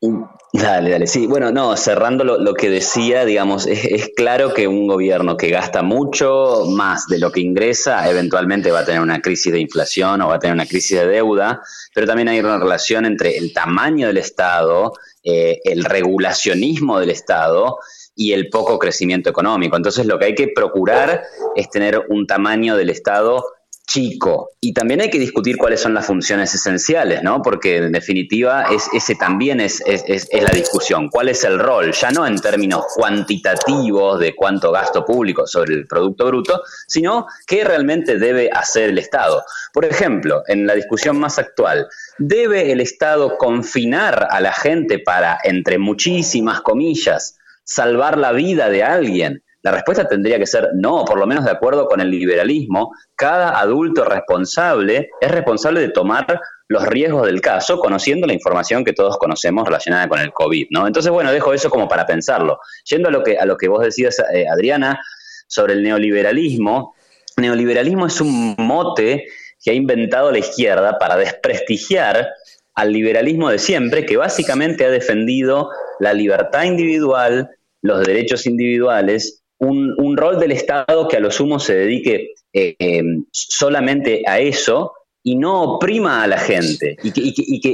[0.00, 1.06] Dale, dale.
[1.08, 5.50] Sí, bueno, no, cerrando lo, que decía, digamos, es, es claro que un gobierno que
[5.50, 10.22] gasta mucho más de lo que ingresa, eventualmente va a tener una crisis de inflación
[10.22, 11.62] o va a tener una crisis de deuda,
[11.94, 14.92] pero también hay una relación entre el tamaño del Estado,
[15.24, 17.78] eh, el regulacionismo del Estado
[18.14, 19.76] y el poco crecimiento económico.
[19.76, 21.24] Entonces, lo que hay que procurar
[21.56, 23.44] es tener un tamaño del Estado
[23.88, 24.50] chico.
[24.60, 27.40] Y también hay que discutir cuáles son las funciones esenciales, ¿no?
[27.40, 31.08] Porque en definitiva es, ese también es, es, es- la discusión.
[31.08, 31.92] ¿Cuál es el rol?
[31.92, 37.64] Ya no en términos cuantitativos de cuánto gasto público sobre el Producto Bruto, sino qué
[37.64, 39.42] realmente debe hacer el Estado.
[39.72, 45.38] Por ejemplo, en la discusión más actual, ¿debe el Estado confinar a la gente para,
[45.44, 49.42] entre muchísimas comillas, salvar la vida de alguien?
[49.68, 53.60] La respuesta tendría que ser no, por lo menos de acuerdo con el liberalismo, cada
[53.60, 59.18] adulto responsable es responsable de tomar los riesgos del caso, conociendo la información que todos
[59.18, 60.86] conocemos relacionada con el COVID, ¿no?
[60.86, 62.58] Entonces, bueno, dejo eso como para pensarlo.
[62.88, 65.02] Yendo a lo que, a lo que vos decías, eh, Adriana,
[65.48, 66.94] sobre el neoliberalismo,
[67.36, 69.26] neoliberalismo es un mote
[69.62, 72.26] que ha inventado la izquierda para desprestigiar
[72.74, 75.68] al liberalismo de siempre, que básicamente ha defendido
[76.00, 77.50] la libertad individual,
[77.82, 83.02] los derechos individuales, un, rol del Estado que a lo sumo se dedique eh, eh,
[83.30, 84.92] solamente a eso
[85.22, 87.22] y no oprima a la gente y que-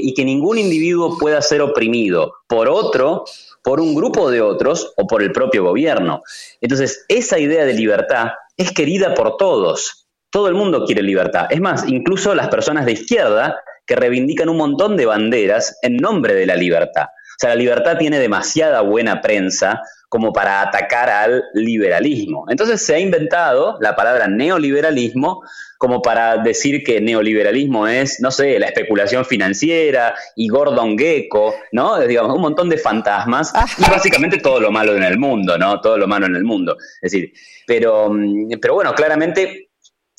[0.02, 3.24] y que ningún individuo pueda ser oprimido por otro,
[3.62, 6.22] por un grupo de otros o por el propio gobierno.
[6.60, 10.06] Entonces, esa idea de libertad es querida por todos.
[10.30, 11.46] Todo el mundo quiere libertad.
[11.50, 16.34] Es más, incluso las personas de izquierda que reivindican un montón de banderas en nombre
[16.34, 17.04] de la libertad.
[17.04, 19.80] O sea, la libertad tiene demasiada buena prensa
[20.14, 22.44] como para atacar al liberalismo.
[22.48, 25.42] Entonces se ha inventado la palabra neoliberalismo
[25.76, 31.98] como para decir que neoliberalismo es, no sé, la especulación financiera y Gordon Gecko, ¿no?
[31.98, 35.80] Digamos, un montón de fantasmas y básicamente todo lo malo en el mundo, ¿no?
[35.80, 36.76] Todo lo malo en el mundo.
[37.02, 37.32] Es decir,
[37.66, 39.70] pero, mm, pero bueno, claramente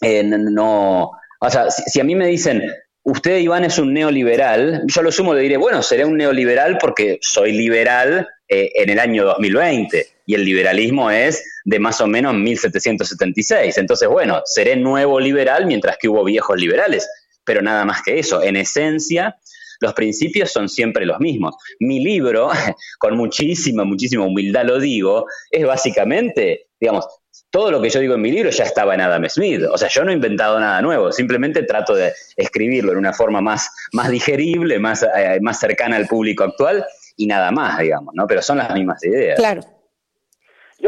[0.01, 2.69] eh, no- no, o sea, si, si a mí me dicen,
[3.03, 7.17] usted Iván es un neoliberal, yo lo sumo le diré, bueno, seré un neoliberal porque
[7.21, 12.36] soy liberal eh, en el año 2020 y el liberalismo es de más o menos
[12.36, 13.77] 1776.
[13.77, 17.10] Entonces, bueno, seré nuevo liberal mientras que hubo viejos liberales,
[17.43, 18.43] pero nada más que eso.
[18.43, 19.38] En esencia,
[19.79, 21.55] los principios son siempre los mismos.
[21.79, 22.49] Mi libro,
[22.99, 27.08] con muchísima, muchísima humildad lo digo, es básicamente, digamos,
[27.49, 29.63] todo lo que yo digo en mi libro ya estaba en Adam Smith.
[29.71, 33.41] O sea, yo no he inventado nada nuevo, simplemente trato de escribirlo en una forma
[33.41, 38.28] más, más digerible, más, eh, más cercana al público actual y nada más, digamos, ¿no?
[38.28, 39.38] Pero son las mismas ideas.
[39.38, 39.62] Claro.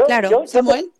[0.06, 0.90] claro, Samuel.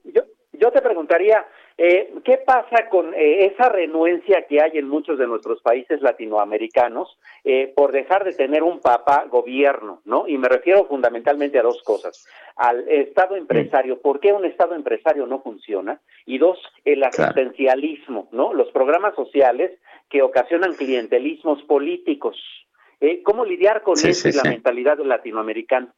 [0.53, 1.45] yo te preguntaría,
[1.81, 7.17] eh, ¿Qué pasa con eh, esa renuencia que hay en muchos de nuestros países latinoamericanos
[7.45, 10.27] eh, por dejar de tener un papa gobierno, ¿no?
[10.27, 12.27] Y me refiero fundamentalmente a dos cosas.
[12.57, 16.01] Al Estado empresario, ¿por qué un Estado empresario no funciona?
[16.27, 18.53] Y dos, el asistencialismo, ¿no?
[18.53, 19.79] Los programas sociales
[20.11, 22.37] que ocasionan clientelismos políticos.
[23.25, 25.95] ¿Cómo lidiar con eso y la mentalidad latinoamericana?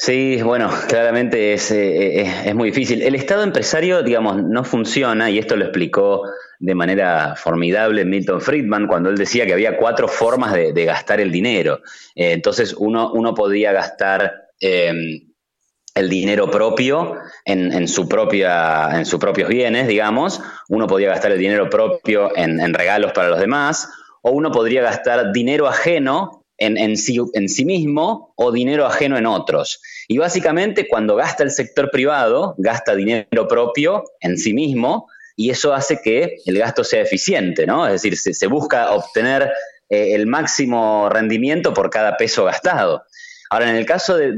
[0.00, 3.02] Sí, bueno, claramente es, eh, eh, es, muy difícil.
[3.02, 6.22] El Estado empresario, digamos, no funciona, y esto lo explicó
[6.60, 11.32] de manera formidable Milton Friedman cuando él decía que había cuatro formas de, gastar el
[11.32, 11.80] dinero.
[12.14, 19.18] Eh, entonces, uno, uno podía gastar el dinero propio en, en, su propia, en sus
[19.18, 23.90] propios bienes, digamos, uno podía gastar el dinero propio en, en regalos para los demás,
[24.22, 29.80] o uno podría gastar dinero ajeno en, sí, mismo o dinero ajeno en otros.
[30.08, 35.72] Y básicamente cuando gasta el sector privado, gasta dinero propio en sí mismo y eso
[35.72, 37.86] hace que el gasto sea eficiente, ¿no?
[37.86, 39.52] Es decir, se, busca obtener
[39.88, 43.04] eh, el máximo rendimiento por cada peso gastado.
[43.50, 44.34] Ahora, en el caso de,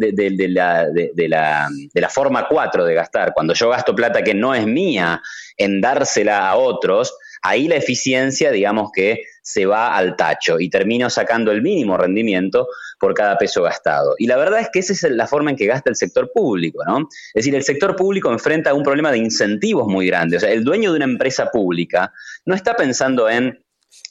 [0.50, 5.20] la, de, la, forma 4 de gastar, cuando yo gasto plata que no es mía
[5.56, 11.10] en dársela a otros, ahí la eficiencia, digamos que se va al tacho y termino
[11.10, 14.14] sacando el mínimo rendimiento por cada peso gastado.
[14.18, 16.84] Y la verdad es que esa es la forma en que gasta el sector público,
[16.86, 17.08] ¿no?
[17.34, 20.36] Es decir, el sector público enfrenta un problema de incentivos muy grande.
[20.36, 22.12] O sea, el dueño de una empresa pública
[22.44, 23.64] no está pensando en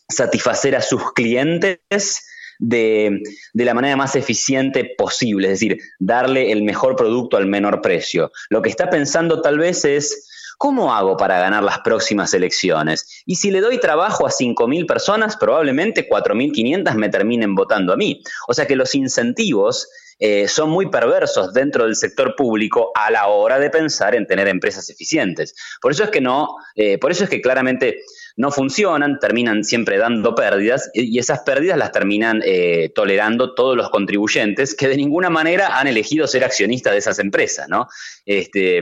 [0.07, 2.25] satisfacer a sus clientes
[2.57, 3.21] de,
[3.53, 8.31] de, la manera más eficiente posible, es decir, darle el mejor producto al menor precio.
[8.49, 10.28] Lo que está pensando tal vez es
[10.59, 13.23] ¿Cómo hago para ganar las próximas elecciones?
[13.25, 18.21] Y si le doy trabajo a 5.000 personas, probablemente 4.500 me terminen votando a mí.
[18.45, 19.87] O sea que los incentivos
[20.19, 24.49] eh, son muy perversos dentro del sector público a la hora de pensar en tener
[24.49, 25.55] empresas eficientes.
[25.81, 28.01] Por eso es que no, eh, por eso es que claramente
[28.35, 33.89] no funcionan, terminan siempre dando pérdidas y esas pérdidas las terminan eh, tolerando todos los
[33.91, 37.87] contribuyentes que de ninguna manera han elegido ser accionistas de esas empresas, ¿no?
[38.25, 38.81] Este,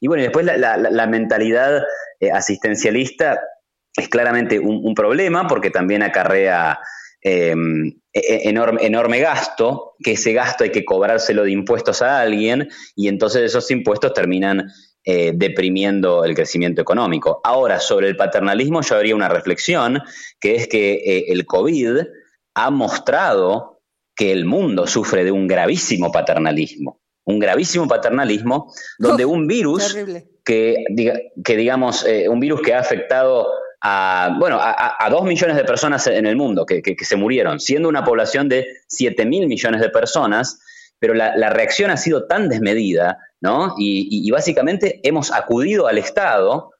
[0.00, 1.82] y bueno, después la, mentalidad
[2.20, 3.40] eh, asistencialista
[3.96, 6.78] es claramente un, problema porque también acarrea
[7.20, 12.20] em, e, e, enorme, enorme gasto, que ese gasto hay que cobrárselo de impuestos a
[12.20, 14.68] alguien y entonces esos impuestos terminan
[15.06, 17.40] eh, deprimiendo el crecimiento económico.
[17.44, 20.00] Ahora, sobre el paternalismo yo haría una reflexión,
[20.40, 21.98] que es que eh, el COVID
[22.54, 23.82] ha mostrado
[24.16, 29.96] que el mundo sufre de un gravísimo paternalismo un gravísimo paternalismo, donde un virus
[30.44, 30.84] que,
[31.44, 33.48] que, digamos, eh, un virus que ha afectado
[33.80, 38.02] a, bueno, a, dos millones de personas en el mundo que, se murieron, siendo una
[38.02, 40.58] población de siete mil millones de personas,
[40.98, 43.74] pero la, reacción ha sido tan desmedida, ¿no?
[43.76, 46.70] Y, básicamente hemos acudido al Estado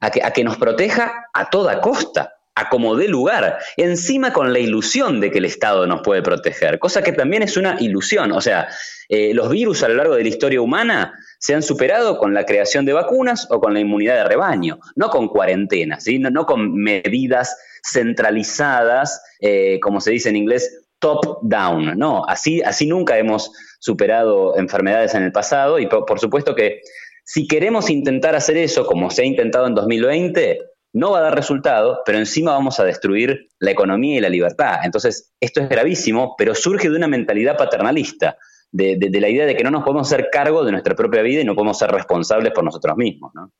[0.00, 4.52] a que, a que nos proteja a toda costa a como dé lugar, encima con
[4.52, 8.30] la ilusión de que el Estado nos puede proteger, cosa que también es una ilusión.
[8.32, 8.68] O sea,
[9.08, 12.46] eh, los virus a lo largo de la historia humana se han superado con la
[12.46, 17.56] creación de vacunas o con la inmunidad de rebaño, no con cuarentenas, no, con medidas
[17.82, 21.98] centralizadas, eh, como se dice en inglés, top-down.
[21.98, 26.80] No, así, así nunca hemos superado enfermedades en el pasado y por supuesto que
[27.24, 30.60] si queremos intentar hacer eso, como se ha intentado en 2020,
[30.94, 34.78] no va a dar resultado, pero encima vamos a destruir la economía y la libertad.
[34.84, 38.38] Entonces, esto es gravísimo, pero surge de una mentalidad paternalista,
[38.70, 41.44] de, la idea de que no nos podemos hacer cargo de nuestra propia vida y
[41.44, 43.50] no podemos ser responsables por nosotros mismos, ¿no?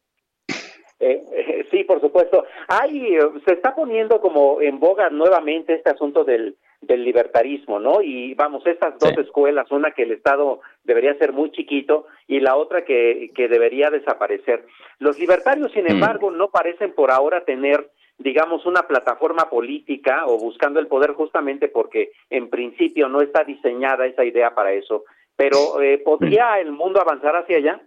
[1.00, 2.46] Eh, eh, sí, por supuesto.
[2.70, 8.02] Hay, se está poniendo como en boga nuevamente este asunto del, del libertarismo, ¿no?
[8.02, 12.56] Y vamos, estas dos escuelas, una que el Estado debería ser muy chiquito y la
[12.56, 14.66] otra que, que debería desaparecer.
[15.00, 15.92] Los libertarios, sin mm.
[15.92, 21.68] embargo, no parecen por ahora tener digamos, una plataforma política o buscando el poder justamente
[21.68, 25.04] porque en principio no está diseñada esa idea para eso.
[25.36, 27.82] Pero eh, ¿podría el mundo avanzar hacia allá?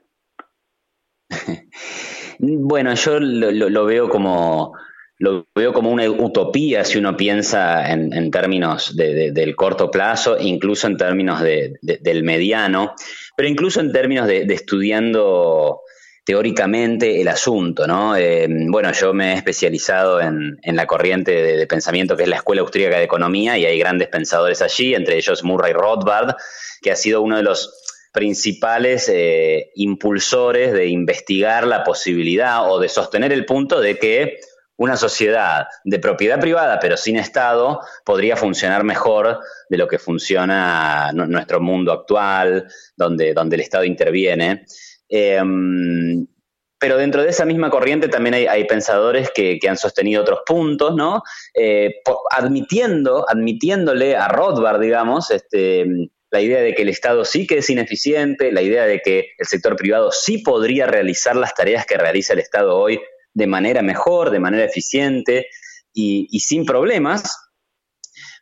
[2.38, 4.72] bueno, yo lo, veo como
[5.18, 10.96] lo veo como una utopía si uno piensa en, términos del corto plazo, incluso en
[10.96, 12.94] términos del mediano,
[13.36, 15.80] pero incluso en términos de, estudiando
[16.26, 18.16] teóricamente el asunto, ¿no?
[18.16, 22.62] Eh, bueno, yo me he especializado en, la corriente de, pensamiento que es la Escuela
[22.62, 26.34] Austríaca de Economía y hay grandes pensadores allí, entre ellos Murray Rothbard,
[26.82, 27.80] que ha sido uno de los
[28.12, 34.40] principales eh, impulsores de investigar la posibilidad o de sostener el punto de que
[34.78, 41.12] una sociedad de propiedad privada pero sin Estado podría funcionar mejor de lo que funciona
[41.12, 42.66] nuestro mundo actual,
[42.96, 44.64] donde, donde el Estado interviene.
[45.08, 46.26] Em,
[46.78, 51.22] pero dentro de esa misma corriente también hay, pensadores que, han sostenido otros puntos, ¿no?
[51.54, 55.86] Eh, admitiendo, admitiéndole a Rothbard, digamos, este,
[56.30, 59.46] la idea de que el Estado sí que es ineficiente, la idea de que el
[59.46, 63.00] sector privado sí podría realizar las tareas que realiza el Estado hoy
[63.32, 65.46] de manera mejor, de manera eficiente
[65.94, 67.38] y, y sin problemas,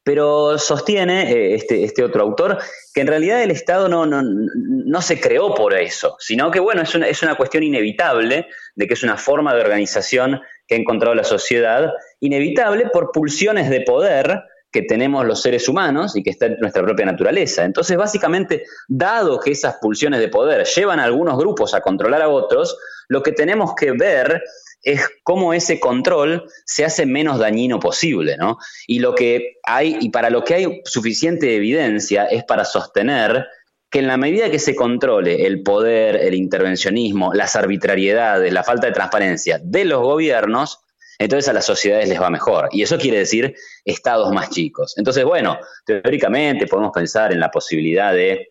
[0.04, 2.58] pero sostiene eh, este, este, otro autor
[2.92, 6.82] que en realidad el Estado no, no, no, se creó por eso, sino que bueno,
[6.82, 8.46] es una, es una cuestión inevitable
[8.76, 11.90] de que es una forma de organización que ha encontrado la sociedad,
[12.20, 16.82] inevitable por pulsiones de poder que tenemos los seres humanos y que está en nuestra
[16.82, 17.64] propia naturaleza.
[17.64, 22.28] Entonces, básicamente, dado que esas pulsiones de poder llevan a algunos grupos a controlar a
[22.28, 22.76] otros,
[23.08, 24.42] lo que tenemos que ver
[24.84, 28.58] es cómo ese control se hace menos dañino posible, ¿no?
[28.86, 33.46] Y lo que hay, y para lo que hay suficiente evidencia es para sostener
[33.90, 38.88] que en la medida que se controle el poder, el intervencionismo, las arbitrariedades, la falta
[38.88, 40.80] de transparencia de los gobiernos,
[41.18, 42.68] entonces a las sociedades les va mejor.
[42.72, 43.54] Y eso quiere decir
[43.84, 44.94] estados más chicos.
[44.98, 48.48] Entonces, bueno, teóricamente podemos pensar en la posibilidad de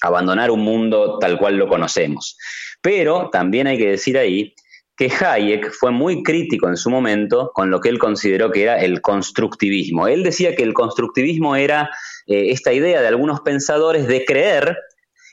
[0.00, 2.38] abandonar un mundo tal cual lo conocemos.
[2.80, 4.54] Pero también hay que decir ahí
[4.96, 8.80] que Hayek fue muy crítico en su momento con lo que él consideró que era
[8.80, 10.08] el constructivismo.
[10.08, 11.90] Él decía que el constructivismo era
[12.26, 14.78] eh, esta idea de algunos pensadores de creer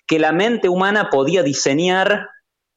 [0.06, 2.30] que la mente humana podía diseñar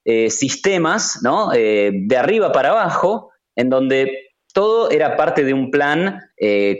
[0.05, 1.53] eh, sistemas ¿no?
[1.53, 6.20] Eh, de arriba para abajo, en donde todo era parte de un plan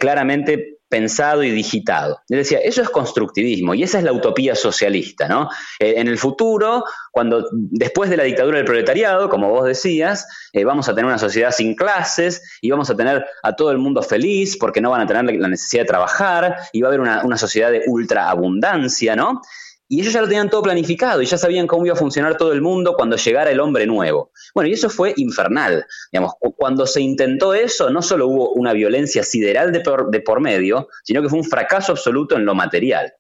[0.00, 2.20] claramente pensado y digitado.
[2.28, 5.49] Él decía, eso es constructivismo y esa es la utopía socialista, ¿no?
[5.78, 10.64] Eh, en el futuro, cuando después de la dictadura del proletariado, como vos decías, eh,
[10.64, 14.03] vamos a tener una sociedad sin clases y vamos a tener a todo el mundo
[14.03, 17.24] feliz porque no van a tener la necesidad de trabajar y va a haber una,
[17.24, 19.43] una sociedad de ultra abundancia, ¿no?
[19.89, 22.53] Y ellos ya lo tenían todo planificado y ya sabían cómo iba a funcionar todo
[22.53, 24.32] el mundo cuando llegara el hombre nuevo.
[24.53, 25.87] Bueno, y eso fue infernal.
[26.11, 31.22] Digamos, cuando se intentó eso, no solo hubo una violencia sideral de por, medio, sino
[31.22, 33.12] que fue un fracaso absoluto en lo material.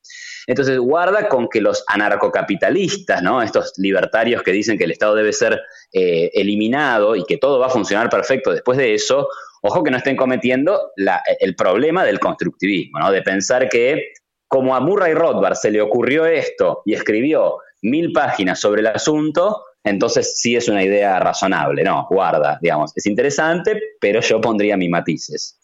[0.48, 3.42] Entonces, guarda con que los anarcocapitalistas, ¿no?
[3.42, 5.60] estos libertarios que dicen que el Estado debe ser
[5.92, 9.28] eh, eliminado y que todo va a funcionar perfecto después de eso,
[9.62, 10.92] ojo que no estén cometiendo
[11.40, 13.10] el problema del constructivismo, ¿no?
[13.10, 14.12] de pensar que
[14.48, 19.62] como a Murray Rothbard se le ocurrió esto y escribió mil páginas sobre el asunto,
[19.84, 22.06] entonces sí es una idea razonable, ¿no?
[22.10, 25.55] Guarda, digamos, es interesante, pero yo pondría mis matices.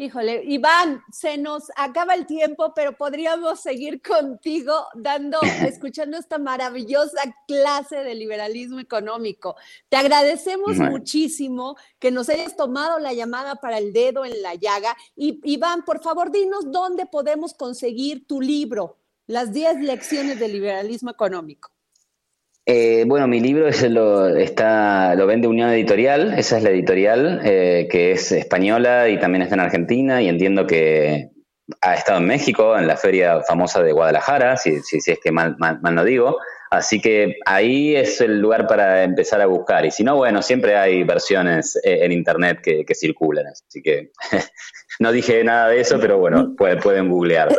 [0.00, 7.20] Híjole, Iván, se nos acaba el tiempo, pero podríamos seguir contigo dando, escuchando esta maravillosa
[7.48, 9.56] clase de liberalismo económico.
[9.88, 14.96] Te agradecemos muchísimo que nos hayas tomado la llamada para el dedo en la llaga.
[15.16, 21.10] Y Iván, por favor, dinos dónde podemos conseguir tu libro, Las 10 lecciones del liberalismo
[21.10, 21.70] económico.
[22.70, 27.40] Eh, bueno, mi libro es lo, está, lo vende Unión Editorial, esa es la editorial,
[27.42, 31.30] eh, que es española y también está en Argentina, y entiendo que
[31.80, 35.32] ha estado en México, en la feria famosa de Guadalajara, si, si, si es que
[35.32, 36.36] mal, mal, no digo.
[36.70, 39.86] Así que ahí es el lugar para empezar a buscar.
[39.86, 43.46] Y si no, bueno, siempre hay versiones eh, en internet que, circulan.
[43.46, 44.10] Así que
[44.98, 47.48] no dije nada de eso, pero bueno, pueden, pueden googlear.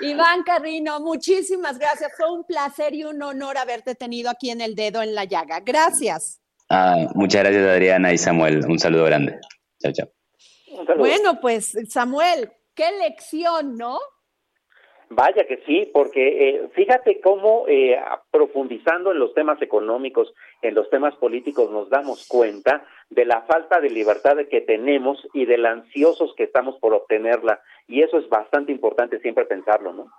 [0.00, 2.12] Iván Carrino, muchísimas gracias.
[2.16, 5.60] Fue un placer y un honor haberte tenido aquí en el dedo en la llaga.
[5.60, 6.40] Gracias.
[6.70, 8.64] Ah, muchas gracias, Adriana y Samuel.
[8.66, 9.38] Un saludo grande.
[9.80, 10.08] Chao, chao.
[10.96, 13.98] Bueno, pues Samuel, qué lección, ¿no?
[15.08, 17.96] Vaya que sí, porque eh, fíjate cómo eh,
[18.32, 20.32] profundizando en los temas económicos,
[20.62, 25.46] en los temas políticos, nos damos cuenta de la falta de libertad que tenemos y
[25.46, 27.62] de lo ansiosos que estamos por obtenerla.
[27.86, 30.10] Y eso es bastante importante siempre pensarlo, ¿no?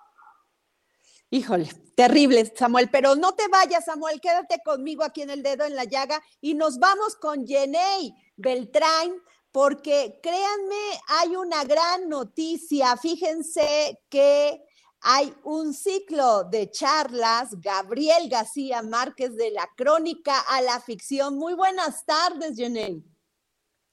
[1.29, 5.75] Híjole, terrible, Samuel, pero no te vayas, Samuel, quédate conmigo aquí en el dedo en
[5.75, 9.11] la llaga y nos vamos con Jenny Beltrán,
[9.51, 12.95] porque créanme, hay una gran noticia.
[12.95, 14.61] Fíjense que
[15.09, 21.37] hay un ciclo de charlas, Gabriel García Márquez de la crónica a la ficción.
[21.37, 23.01] Muy buenas tardes, Janelle.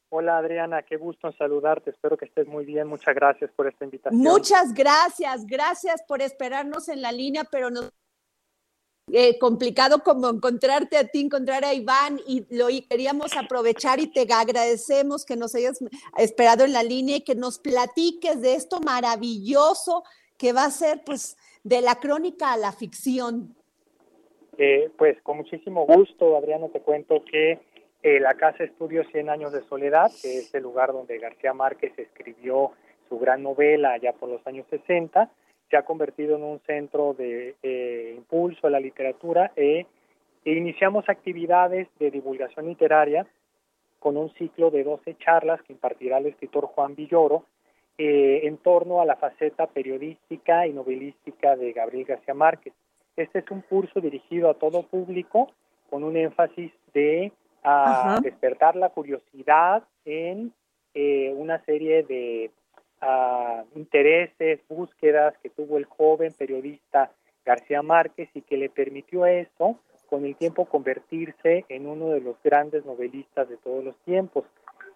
[0.08, 1.90] Hola Adriana, qué gusto en saludarte.
[1.90, 2.88] Espero que estés muy bien.
[2.88, 4.20] Muchas gracias por esta invitación.
[4.20, 7.92] Muchas gracias, gracias por esperarnos en la línea, pero nos
[9.12, 14.26] eh, complicado como encontrarte a ti, encontrar a Iván y lo queríamos aprovechar y te
[14.32, 15.78] agradecemos que nos hayas
[16.16, 20.02] esperado en la línea y que nos platiques de esto maravilloso
[20.39, 23.55] que va a ser pues de la crónica a la ficción.
[24.57, 27.61] Eh, pues con muchísimo gusto, Adriano, te cuento que
[28.03, 31.99] eh, la Casa Estudio 100 Años de Soledad, que es el lugar donde García Márquez
[31.99, 32.72] escribió
[33.09, 35.30] su gran novela allá por los años 60,
[35.70, 39.87] se ha convertido en un centro de eh, impulso a la literatura e,
[40.45, 43.26] iniciamos actividades de divulgación literaria
[43.99, 47.47] con un ciclo de 12 charlas que impartirá el escritor Juan Villoro
[47.99, 52.72] eh, en torno a la faceta periodística y novelística de Gabriel García Márquez.
[53.16, 55.53] Este es un curso dirigido a todo público
[55.90, 57.32] con un énfasis de
[58.22, 60.53] despertar la curiosidad en
[60.92, 62.51] eh, una serie de
[63.74, 67.11] intereses, búsquedas que tuvo el joven periodista
[67.45, 69.78] García Márquez y que le permitió eso
[70.09, 74.45] con el tiempo convertirse en uno de los grandes novelistas de todos los tiempos.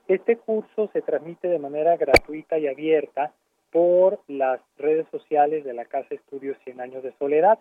[0.09, 3.34] Este curso se transmite de manera gratuita y abierta
[3.70, 7.59] por las redes sociales de la Casa Estudios 100 Años de Soledad.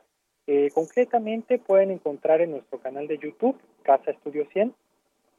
[0.47, 4.73] Eh, concretamente pueden encontrar en nuestro canal de YouTube, Casa Estudios 100,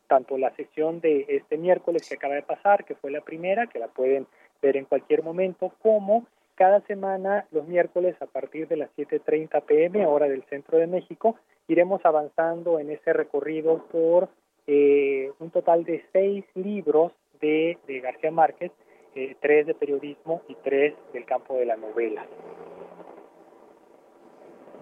[0.07, 3.79] tanto la sesión de este miércoles que acaba de pasar, que fue la primera, que
[3.79, 4.27] la pueden
[4.61, 10.05] ver en cualquier momento, como cada semana, los miércoles a partir de las 7.30 pm,
[10.05, 11.37] hora del centro de México,
[11.69, 14.29] iremos avanzando en ese recorrido por
[14.69, 18.71] eh, un total de seis libros de, García Márquez,
[19.15, 22.27] eh, tres de periodismo y tres del campo de la novela.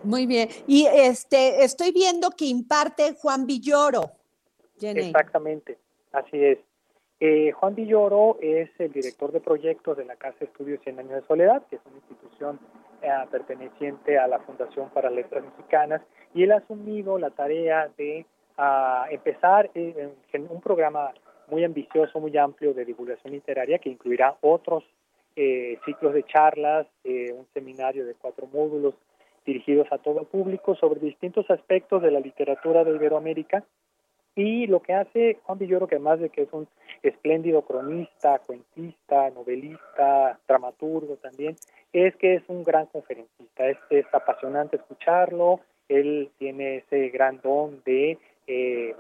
[0.03, 0.49] Muy bien.
[0.67, 4.11] Y este estoy viendo que imparte Juan Villoro.
[4.81, 5.79] Exactamente,
[6.13, 6.59] así es.
[7.19, 11.27] Eh, Juan Villoro es el director de proyectos de la Casa Estudios 100 Años de
[11.27, 12.59] Soledad, que es una institución
[13.03, 16.03] eh, perteneciente a la Fundación para Letras Mexicanas,
[16.35, 18.27] y él ha asumido la tarea de
[18.57, 21.13] ah, empezar eh, en, un programa
[21.49, 24.85] muy ambicioso, muy amplio de divulgación literaria que incluirá otros
[25.85, 28.95] ciclos de charlas, un seminario de cuatro módulos
[29.45, 33.63] dirigidos a todo público sobre distintos aspectos de la literatura de Iberoamérica
[34.37, 36.69] y lo que hace Juan Villoro, que además de que es un
[37.03, 41.57] espléndido cronista, cuentista, novelista, dramaturgo también,
[41.95, 43.67] es que es un gran conferencista.
[43.67, 45.61] Es, apasionante escucharlo.
[45.89, 48.95] Él tiene ese gran don de eh,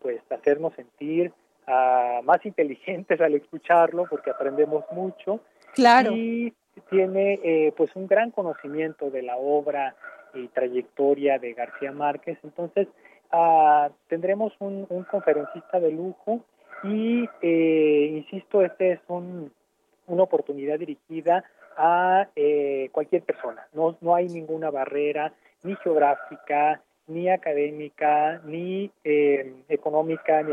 [0.00, 1.32] pues hacernos sentir
[1.66, 5.40] uh, más inteligentes al escucharlo, porque aprendemos mucho.
[5.74, 6.12] Claro.
[6.12, 6.52] Y
[6.90, 9.94] tiene eh, pues un gran conocimiento de la obra
[10.34, 12.38] y trayectoria de García Márquez.
[12.42, 12.88] Entonces,
[13.32, 16.44] Ah, tendremos un, conferencista de lujo
[16.84, 21.42] y, eh, insisto, este es una oportunidad dirigida
[21.78, 23.66] a eh, cualquier persona.
[23.72, 25.32] No, no hay ninguna barrera
[25.62, 30.52] ni geográfica, ni académica, ni eh, económica, ni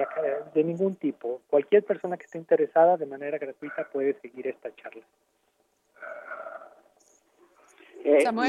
[0.54, 1.42] de ningún tipo.
[1.50, 5.04] Cualquier persona que esté interesada de manera gratuita puede seguir esta charla.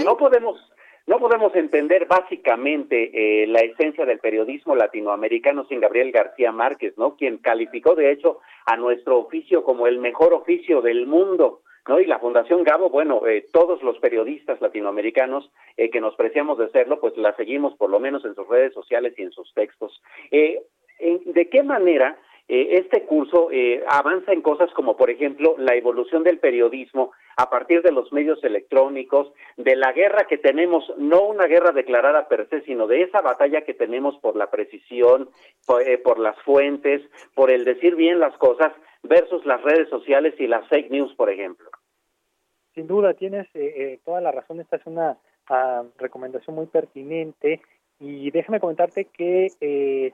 [0.05, 0.71] no podemos
[1.07, 3.11] no podemos entender básicamente
[3.43, 7.17] eh, la esencia del periodismo latinoamericano sin Gabriel García Márquez, ¿no?
[7.17, 11.63] Quien calificó de hecho a nuestro oficio como el mejor oficio del mundo.
[11.89, 11.99] ¿No?
[11.99, 16.71] Y la Fundación Gabo, bueno, eh, todos los periodistas latinoamericanos eh, que nos preciamos de
[16.71, 20.03] serlo, pues la seguimos por lo menos en sus redes sociales y en sus textos.
[20.31, 23.49] ¿De qué manera este curso
[23.89, 28.45] avanza en cosas como, por ejemplo, la evolución del periodismo a partir de los medios
[28.45, 33.23] electrónicos, de la guerra que tenemos, no una guerra declarada per se, sino de esa
[33.23, 35.31] batalla que tenemos por la precisión,
[35.67, 37.01] por, eh, las fuentes,
[37.35, 41.31] por el decir bien las cosas, versus las redes sociales y las fake news, por
[41.31, 41.71] ejemplo.
[42.75, 44.61] Sin duda, tienes eh, eh, toda la razón.
[44.61, 47.61] Esta es una ah, recomendación muy pertinente.
[47.99, 49.49] Y déjame comentarte que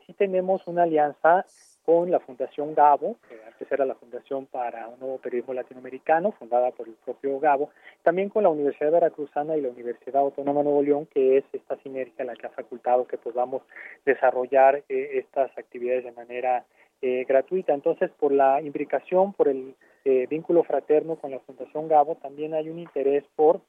[0.04, 1.44] sí tenemos una alianza
[1.86, 6.72] con la Fundación Gabo, que antes era la Fundación para un Nuevo Periodismo Latinoamericano, fundada
[6.72, 7.70] por el propio Gabo,
[8.02, 11.76] también con la Universidad Veracruzana y la Universidad Autónoma de Nuevo León, que es esta
[11.76, 13.62] sinergia la que ha facultado que podamos
[14.04, 16.64] desarrollar eh, estas actividades de manera
[17.02, 17.74] eh, gratuita.
[17.74, 19.74] Entonces, por la imbricación, por el
[20.04, 23.60] eh, vínculo fraterno con la Fundación Gabo, también hay un interés por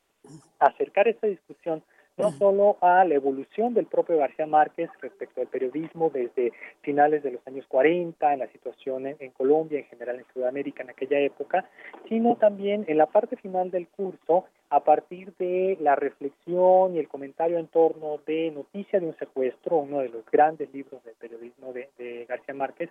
[0.59, 1.83] acercar esta discusión
[2.17, 6.51] no solo a la evolución del propio García Márquez respecto al periodismo desde
[6.81, 10.89] finales de los años 40, en la situación en, Colombia, en general en Sudamérica en
[10.89, 11.69] aquella época,
[12.09, 17.07] sino también en la parte final del curso, a partir de la reflexión y el
[17.07, 21.71] comentario en torno de Noticia de un secuestro, uno de los grandes libros de periodismo
[21.71, 22.89] de, García Márquez,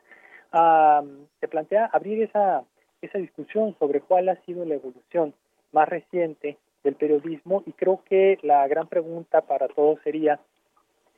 [1.40, 2.64] se plantea abrir esa,
[3.02, 5.34] esa discusión sobre cuál ha sido la evolución
[5.72, 10.40] más reciente del periodismo y creo que la gran pregunta para todos sería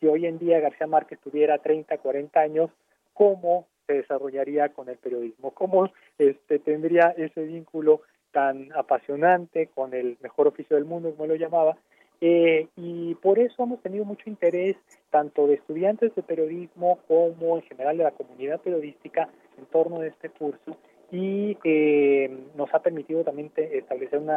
[0.00, 2.70] si hoy en día García Márquez tuviera 30, 40 años,
[3.14, 5.50] ¿cómo se desarrollaría con el periodismo?
[5.50, 8.02] ¿Cómo este, tendría ese vínculo
[8.32, 11.76] tan apasionante con el mejor oficio del mundo, como lo llamaba?
[12.20, 14.76] Eh, y por eso hemos tenido mucho interés,
[15.10, 20.08] tanto de estudiantes de periodismo como en general de la comunidad periodística, en torno de
[20.08, 20.76] este curso
[21.10, 24.30] y eh, nos ha permitido también establecer un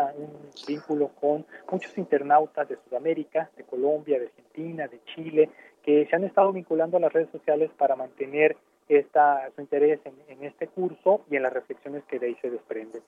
[0.68, 5.50] vínculo con muchos internautas de Sudamérica, de Colombia, de Argentina, de Chile,
[5.84, 8.56] que se han estado vinculando a las redes sociales para mantener
[8.88, 12.50] esta, su interés en, en este curso y en las reflexiones que de ahí se
[12.50, 13.02] desprenden.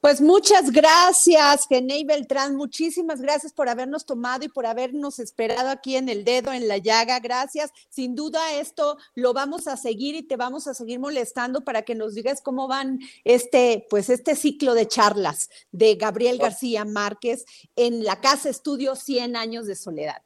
[0.00, 2.54] Pues muchas gracias, Genei Beltrán.
[2.54, 6.76] Muchísimas gracias por habernos tomado y por habernos esperado aquí en el dedo, en la
[6.76, 7.18] llaga.
[7.18, 7.72] Gracias.
[7.88, 11.94] Sin duda esto lo vamos a seguir y te vamos a seguir molestando para que
[11.94, 17.44] nos digas cómo van este, pues este ciclo de charlas de Gabriel García Márquez
[17.74, 20.22] en la Casa Estudio 100 años de soledad.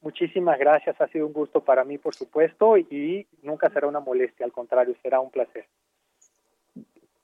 [0.00, 0.98] Muchísimas gracias.
[1.00, 4.46] Ha sido un gusto para mí, por supuesto, y nunca será una molestia.
[4.46, 5.66] Al contrario, será un placer.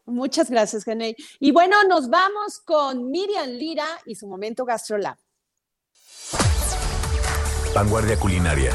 [0.06, 1.16] Muchas gracias, Genei.
[1.40, 5.16] Y bueno, nos vamos con Miriam Lira y su momento GastroLab.
[7.74, 8.70] Vanguardia culinaria,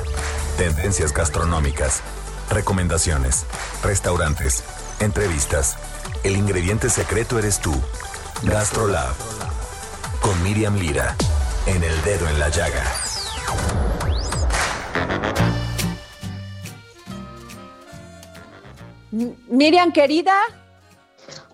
[0.58, 2.02] tendencias gastronómicas,
[2.50, 3.46] recomendaciones,
[3.82, 4.64] restaurantes,
[5.00, 5.78] entrevistas.
[6.24, 7.74] El ingrediente secreto eres tú.
[8.44, 9.16] GastroLab.
[10.22, 11.16] Con Miriam Lira.
[11.66, 12.84] En el dedo en la llaga.
[19.48, 20.34] Miriam, querida,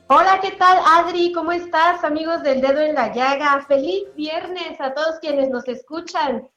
[0.09, 1.33] Hola, ¿qué tal Adri?
[1.33, 3.65] ¿Cómo estás, amigos del dedo en la llaga?
[3.67, 6.49] Feliz viernes a todos quienes nos escuchan.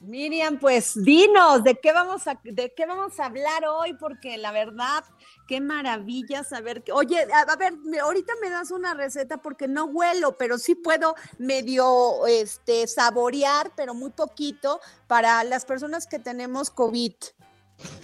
[0.00, 3.94] Miriam, pues dinos, ¿de qué vamos a, de qué vamos a hablar hoy?
[3.94, 5.04] Porque la verdad,
[5.46, 10.36] qué maravilla saber que, oye, a, ver, ahorita me das una receta porque no huelo,
[10.36, 17.12] pero sí puedo medio este saborear, pero muy poquito para las personas que tenemos COVID.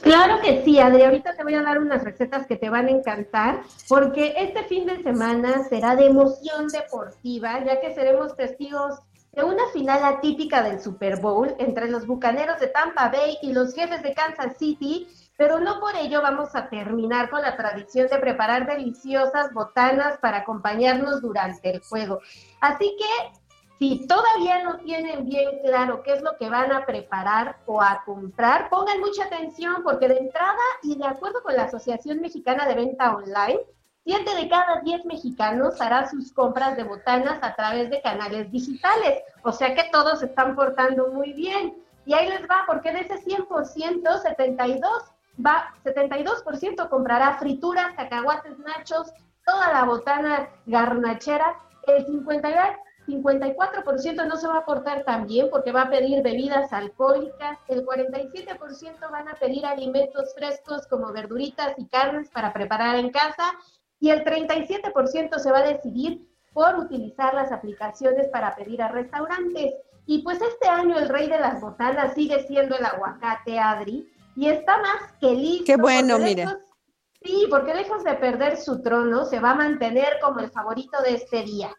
[0.03, 1.03] Claro que sí, Adri.
[1.03, 4.87] Ahorita te voy a dar unas recetas que te van a encantar, porque este fin
[4.87, 9.01] de semana será de emoción deportiva, ya que seremos testigos
[9.33, 13.75] de una final atípica del Super Bowl entre los Bucaneros de Tampa Bay y los
[13.75, 15.07] jefes de Kansas City,
[15.37, 20.39] pero no por ello vamos a terminar con la tradición de preparar deliciosas botanas para
[20.39, 22.21] acompañarnos durante el juego.
[22.61, 23.46] Así que
[23.79, 28.03] si todavía no tienen bien claro qué es lo que van a preparar o a
[28.05, 32.75] comprar, pongan mucha atención porque de entrada y de acuerdo con la Asociación Mexicana de
[32.75, 33.61] Venta Online,
[34.07, 39.23] 7 de cada 10 mexicanos hará sus compras de botanas a través de canales digitales.
[39.43, 41.75] O sea que todos están portando muy bien.
[42.07, 44.91] Y ahí les va, porque de ese 100%, 72
[45.45, 49.13] va, 72% comprará frituras, cacahuates, nachos,
[49.45, 51.57] toda la botana garnachera.
[51.89, 52.59] El 59
[53.07, 57.87] 54% no se va a portar tan bien porque va a pedir bebidas alcohólicas, el
[57.87, 63.53] 47% van a pedir alimentos frescos como verduritas y carnes para preparar en casa
[64.01, 69.75] y el 37% se va a decidir por utilizar las aplicaciones para pedir a restaurantes.
[70.07, 74.49] Y pues este año el rey de las botanas sigue siendo el aguacate, Adri, y
[74.49, 75.65] está más que listo.
[75.67, 76.47] Qué bueno, mire.
[77.23, 81.15] sí, porque lejos de perder su trono, se va a mantener como el favorito de
[81.15, 81.75] este día.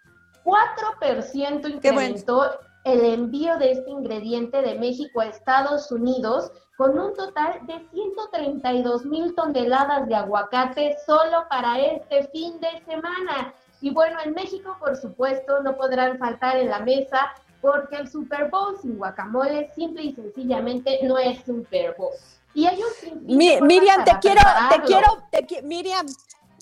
[0.48, 2.50] 4% incrementó
[2.86, 9.06] el envío de este ingrediente de México a Estados Unidos con un total de 132
[9.06, 13.54] mil toneladas de aguacate solo para este fin de semana.
[13.82, 18.50] Y bueno, en México, por supuesto, no podrán faltar en la mesa porque el Super
[18.50, 22.14] Bowl sin guacamole simple y sencillamente no es Super Bowl.
[22.54, 23.26] Y hay un
[23.68, 26.08] Miriam, te quiero, te quiero, te, Miriam,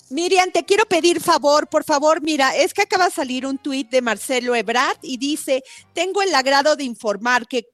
[0.08, 3.90] Miriam, te quiero pedir favor, por favor, mira, es que acaba de salir un tuit
[3.90, 7.66] de Marcelo Ebrard y dice, tengo el agrado de informar que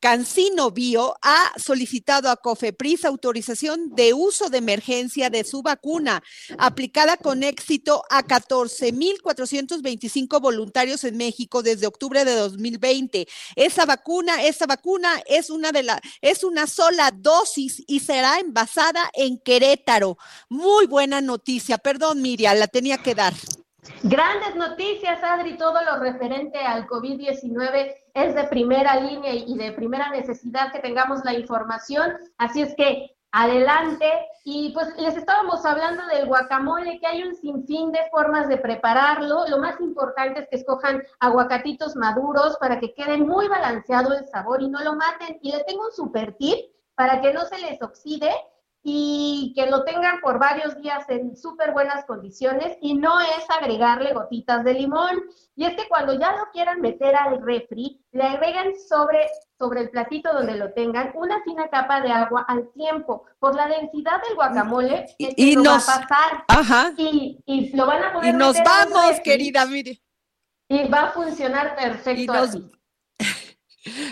[0.00, 6.22] Cancino Bio ha solicitado a Cofepris autorización de uso de emergencia de su vacuna,
[6.56, 13.26] aplicada con éxito a 14.425 voluntarios en México desde octubre de 2020.
[13.56, 19.10] Esa vacuna, esa vacuna es una de la, es una sola dosis y será envasada
[19.14, 20.16] en Querétaro.
[20.48, 21.76] Muy buena noticia.
[21.78, 23.34] Perdón, Miriam, la tenía que dar.
[24.02, 30.10] Grandes noticias, Adri, todo lo referente al COVID-19 es de primera línea y de primera
[30.10, 32.16] necesidad que tengamos la información.
[32.36, 34.10] Así es que adelante.
[34.44, 39.46] Y pues les estábamos hablando del guacamole, que hay un sinfín de formas de prepararlo.
[39.48, 44.62] Lo más importante es que escojan aguacatitos maduros para que quede muy balanceado el sabor
[44.62, 45.38] y no lo maten.
[45.42, 46.56] Y le tengo un super tip
[46.94, 48.30] para que no se les oxide
[48.90, 54.14] y que lo tengan por varios días en súper buenas condiciones y no es agregarle
[54.14, 55.24] gotitas de limón.
[55.56, 59.28] Y es que cuando ya lo quieran meter al refri, le agregan sobre,
[59.58, 63.26] sobre el platito donde lo tengan una fina capa de agua al tiempo.
[63.38, 66.44] Por la densidad del guacamole, y, nos, va a pasar.
[66.48, 66.92] Ajá.
[66.96, 70.00] Y, y, lo van a poder Y nos vamos, querida, mire.
[70.70, 72.32] Y va a funcionar perfecto.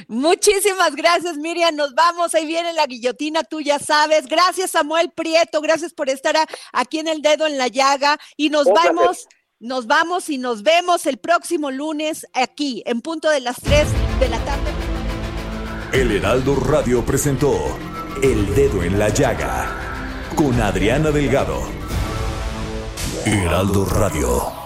[0.09, 1.75] Muchísimas gracias, Miriam.
[1.75, 2.35] Nos vamos.
[2.35, 4.27] Ahí viene la guillotina, tú ya sabes.
[4.27, 5.61] Gracias, Samuel Prieto.
[5.61, 6.37] Gracias por estar
[6.73, 8.19] aquí en el dedo en la llaga.
[8.37, 9.27] Y nos vamos,
[9.59, 13.87] nos vamos y nos vemos el próximo lunes aquí, en punto de las 3
[14.21, 14.71] de la tarde.
[15.93, 17.79] El Heraldo Radio presentó
[18.23, 19.87] El Dedo en la Llaga
[20.35, 21.63] con Adriana Delgado.
[23.25, 24.66] Heraldo Radio.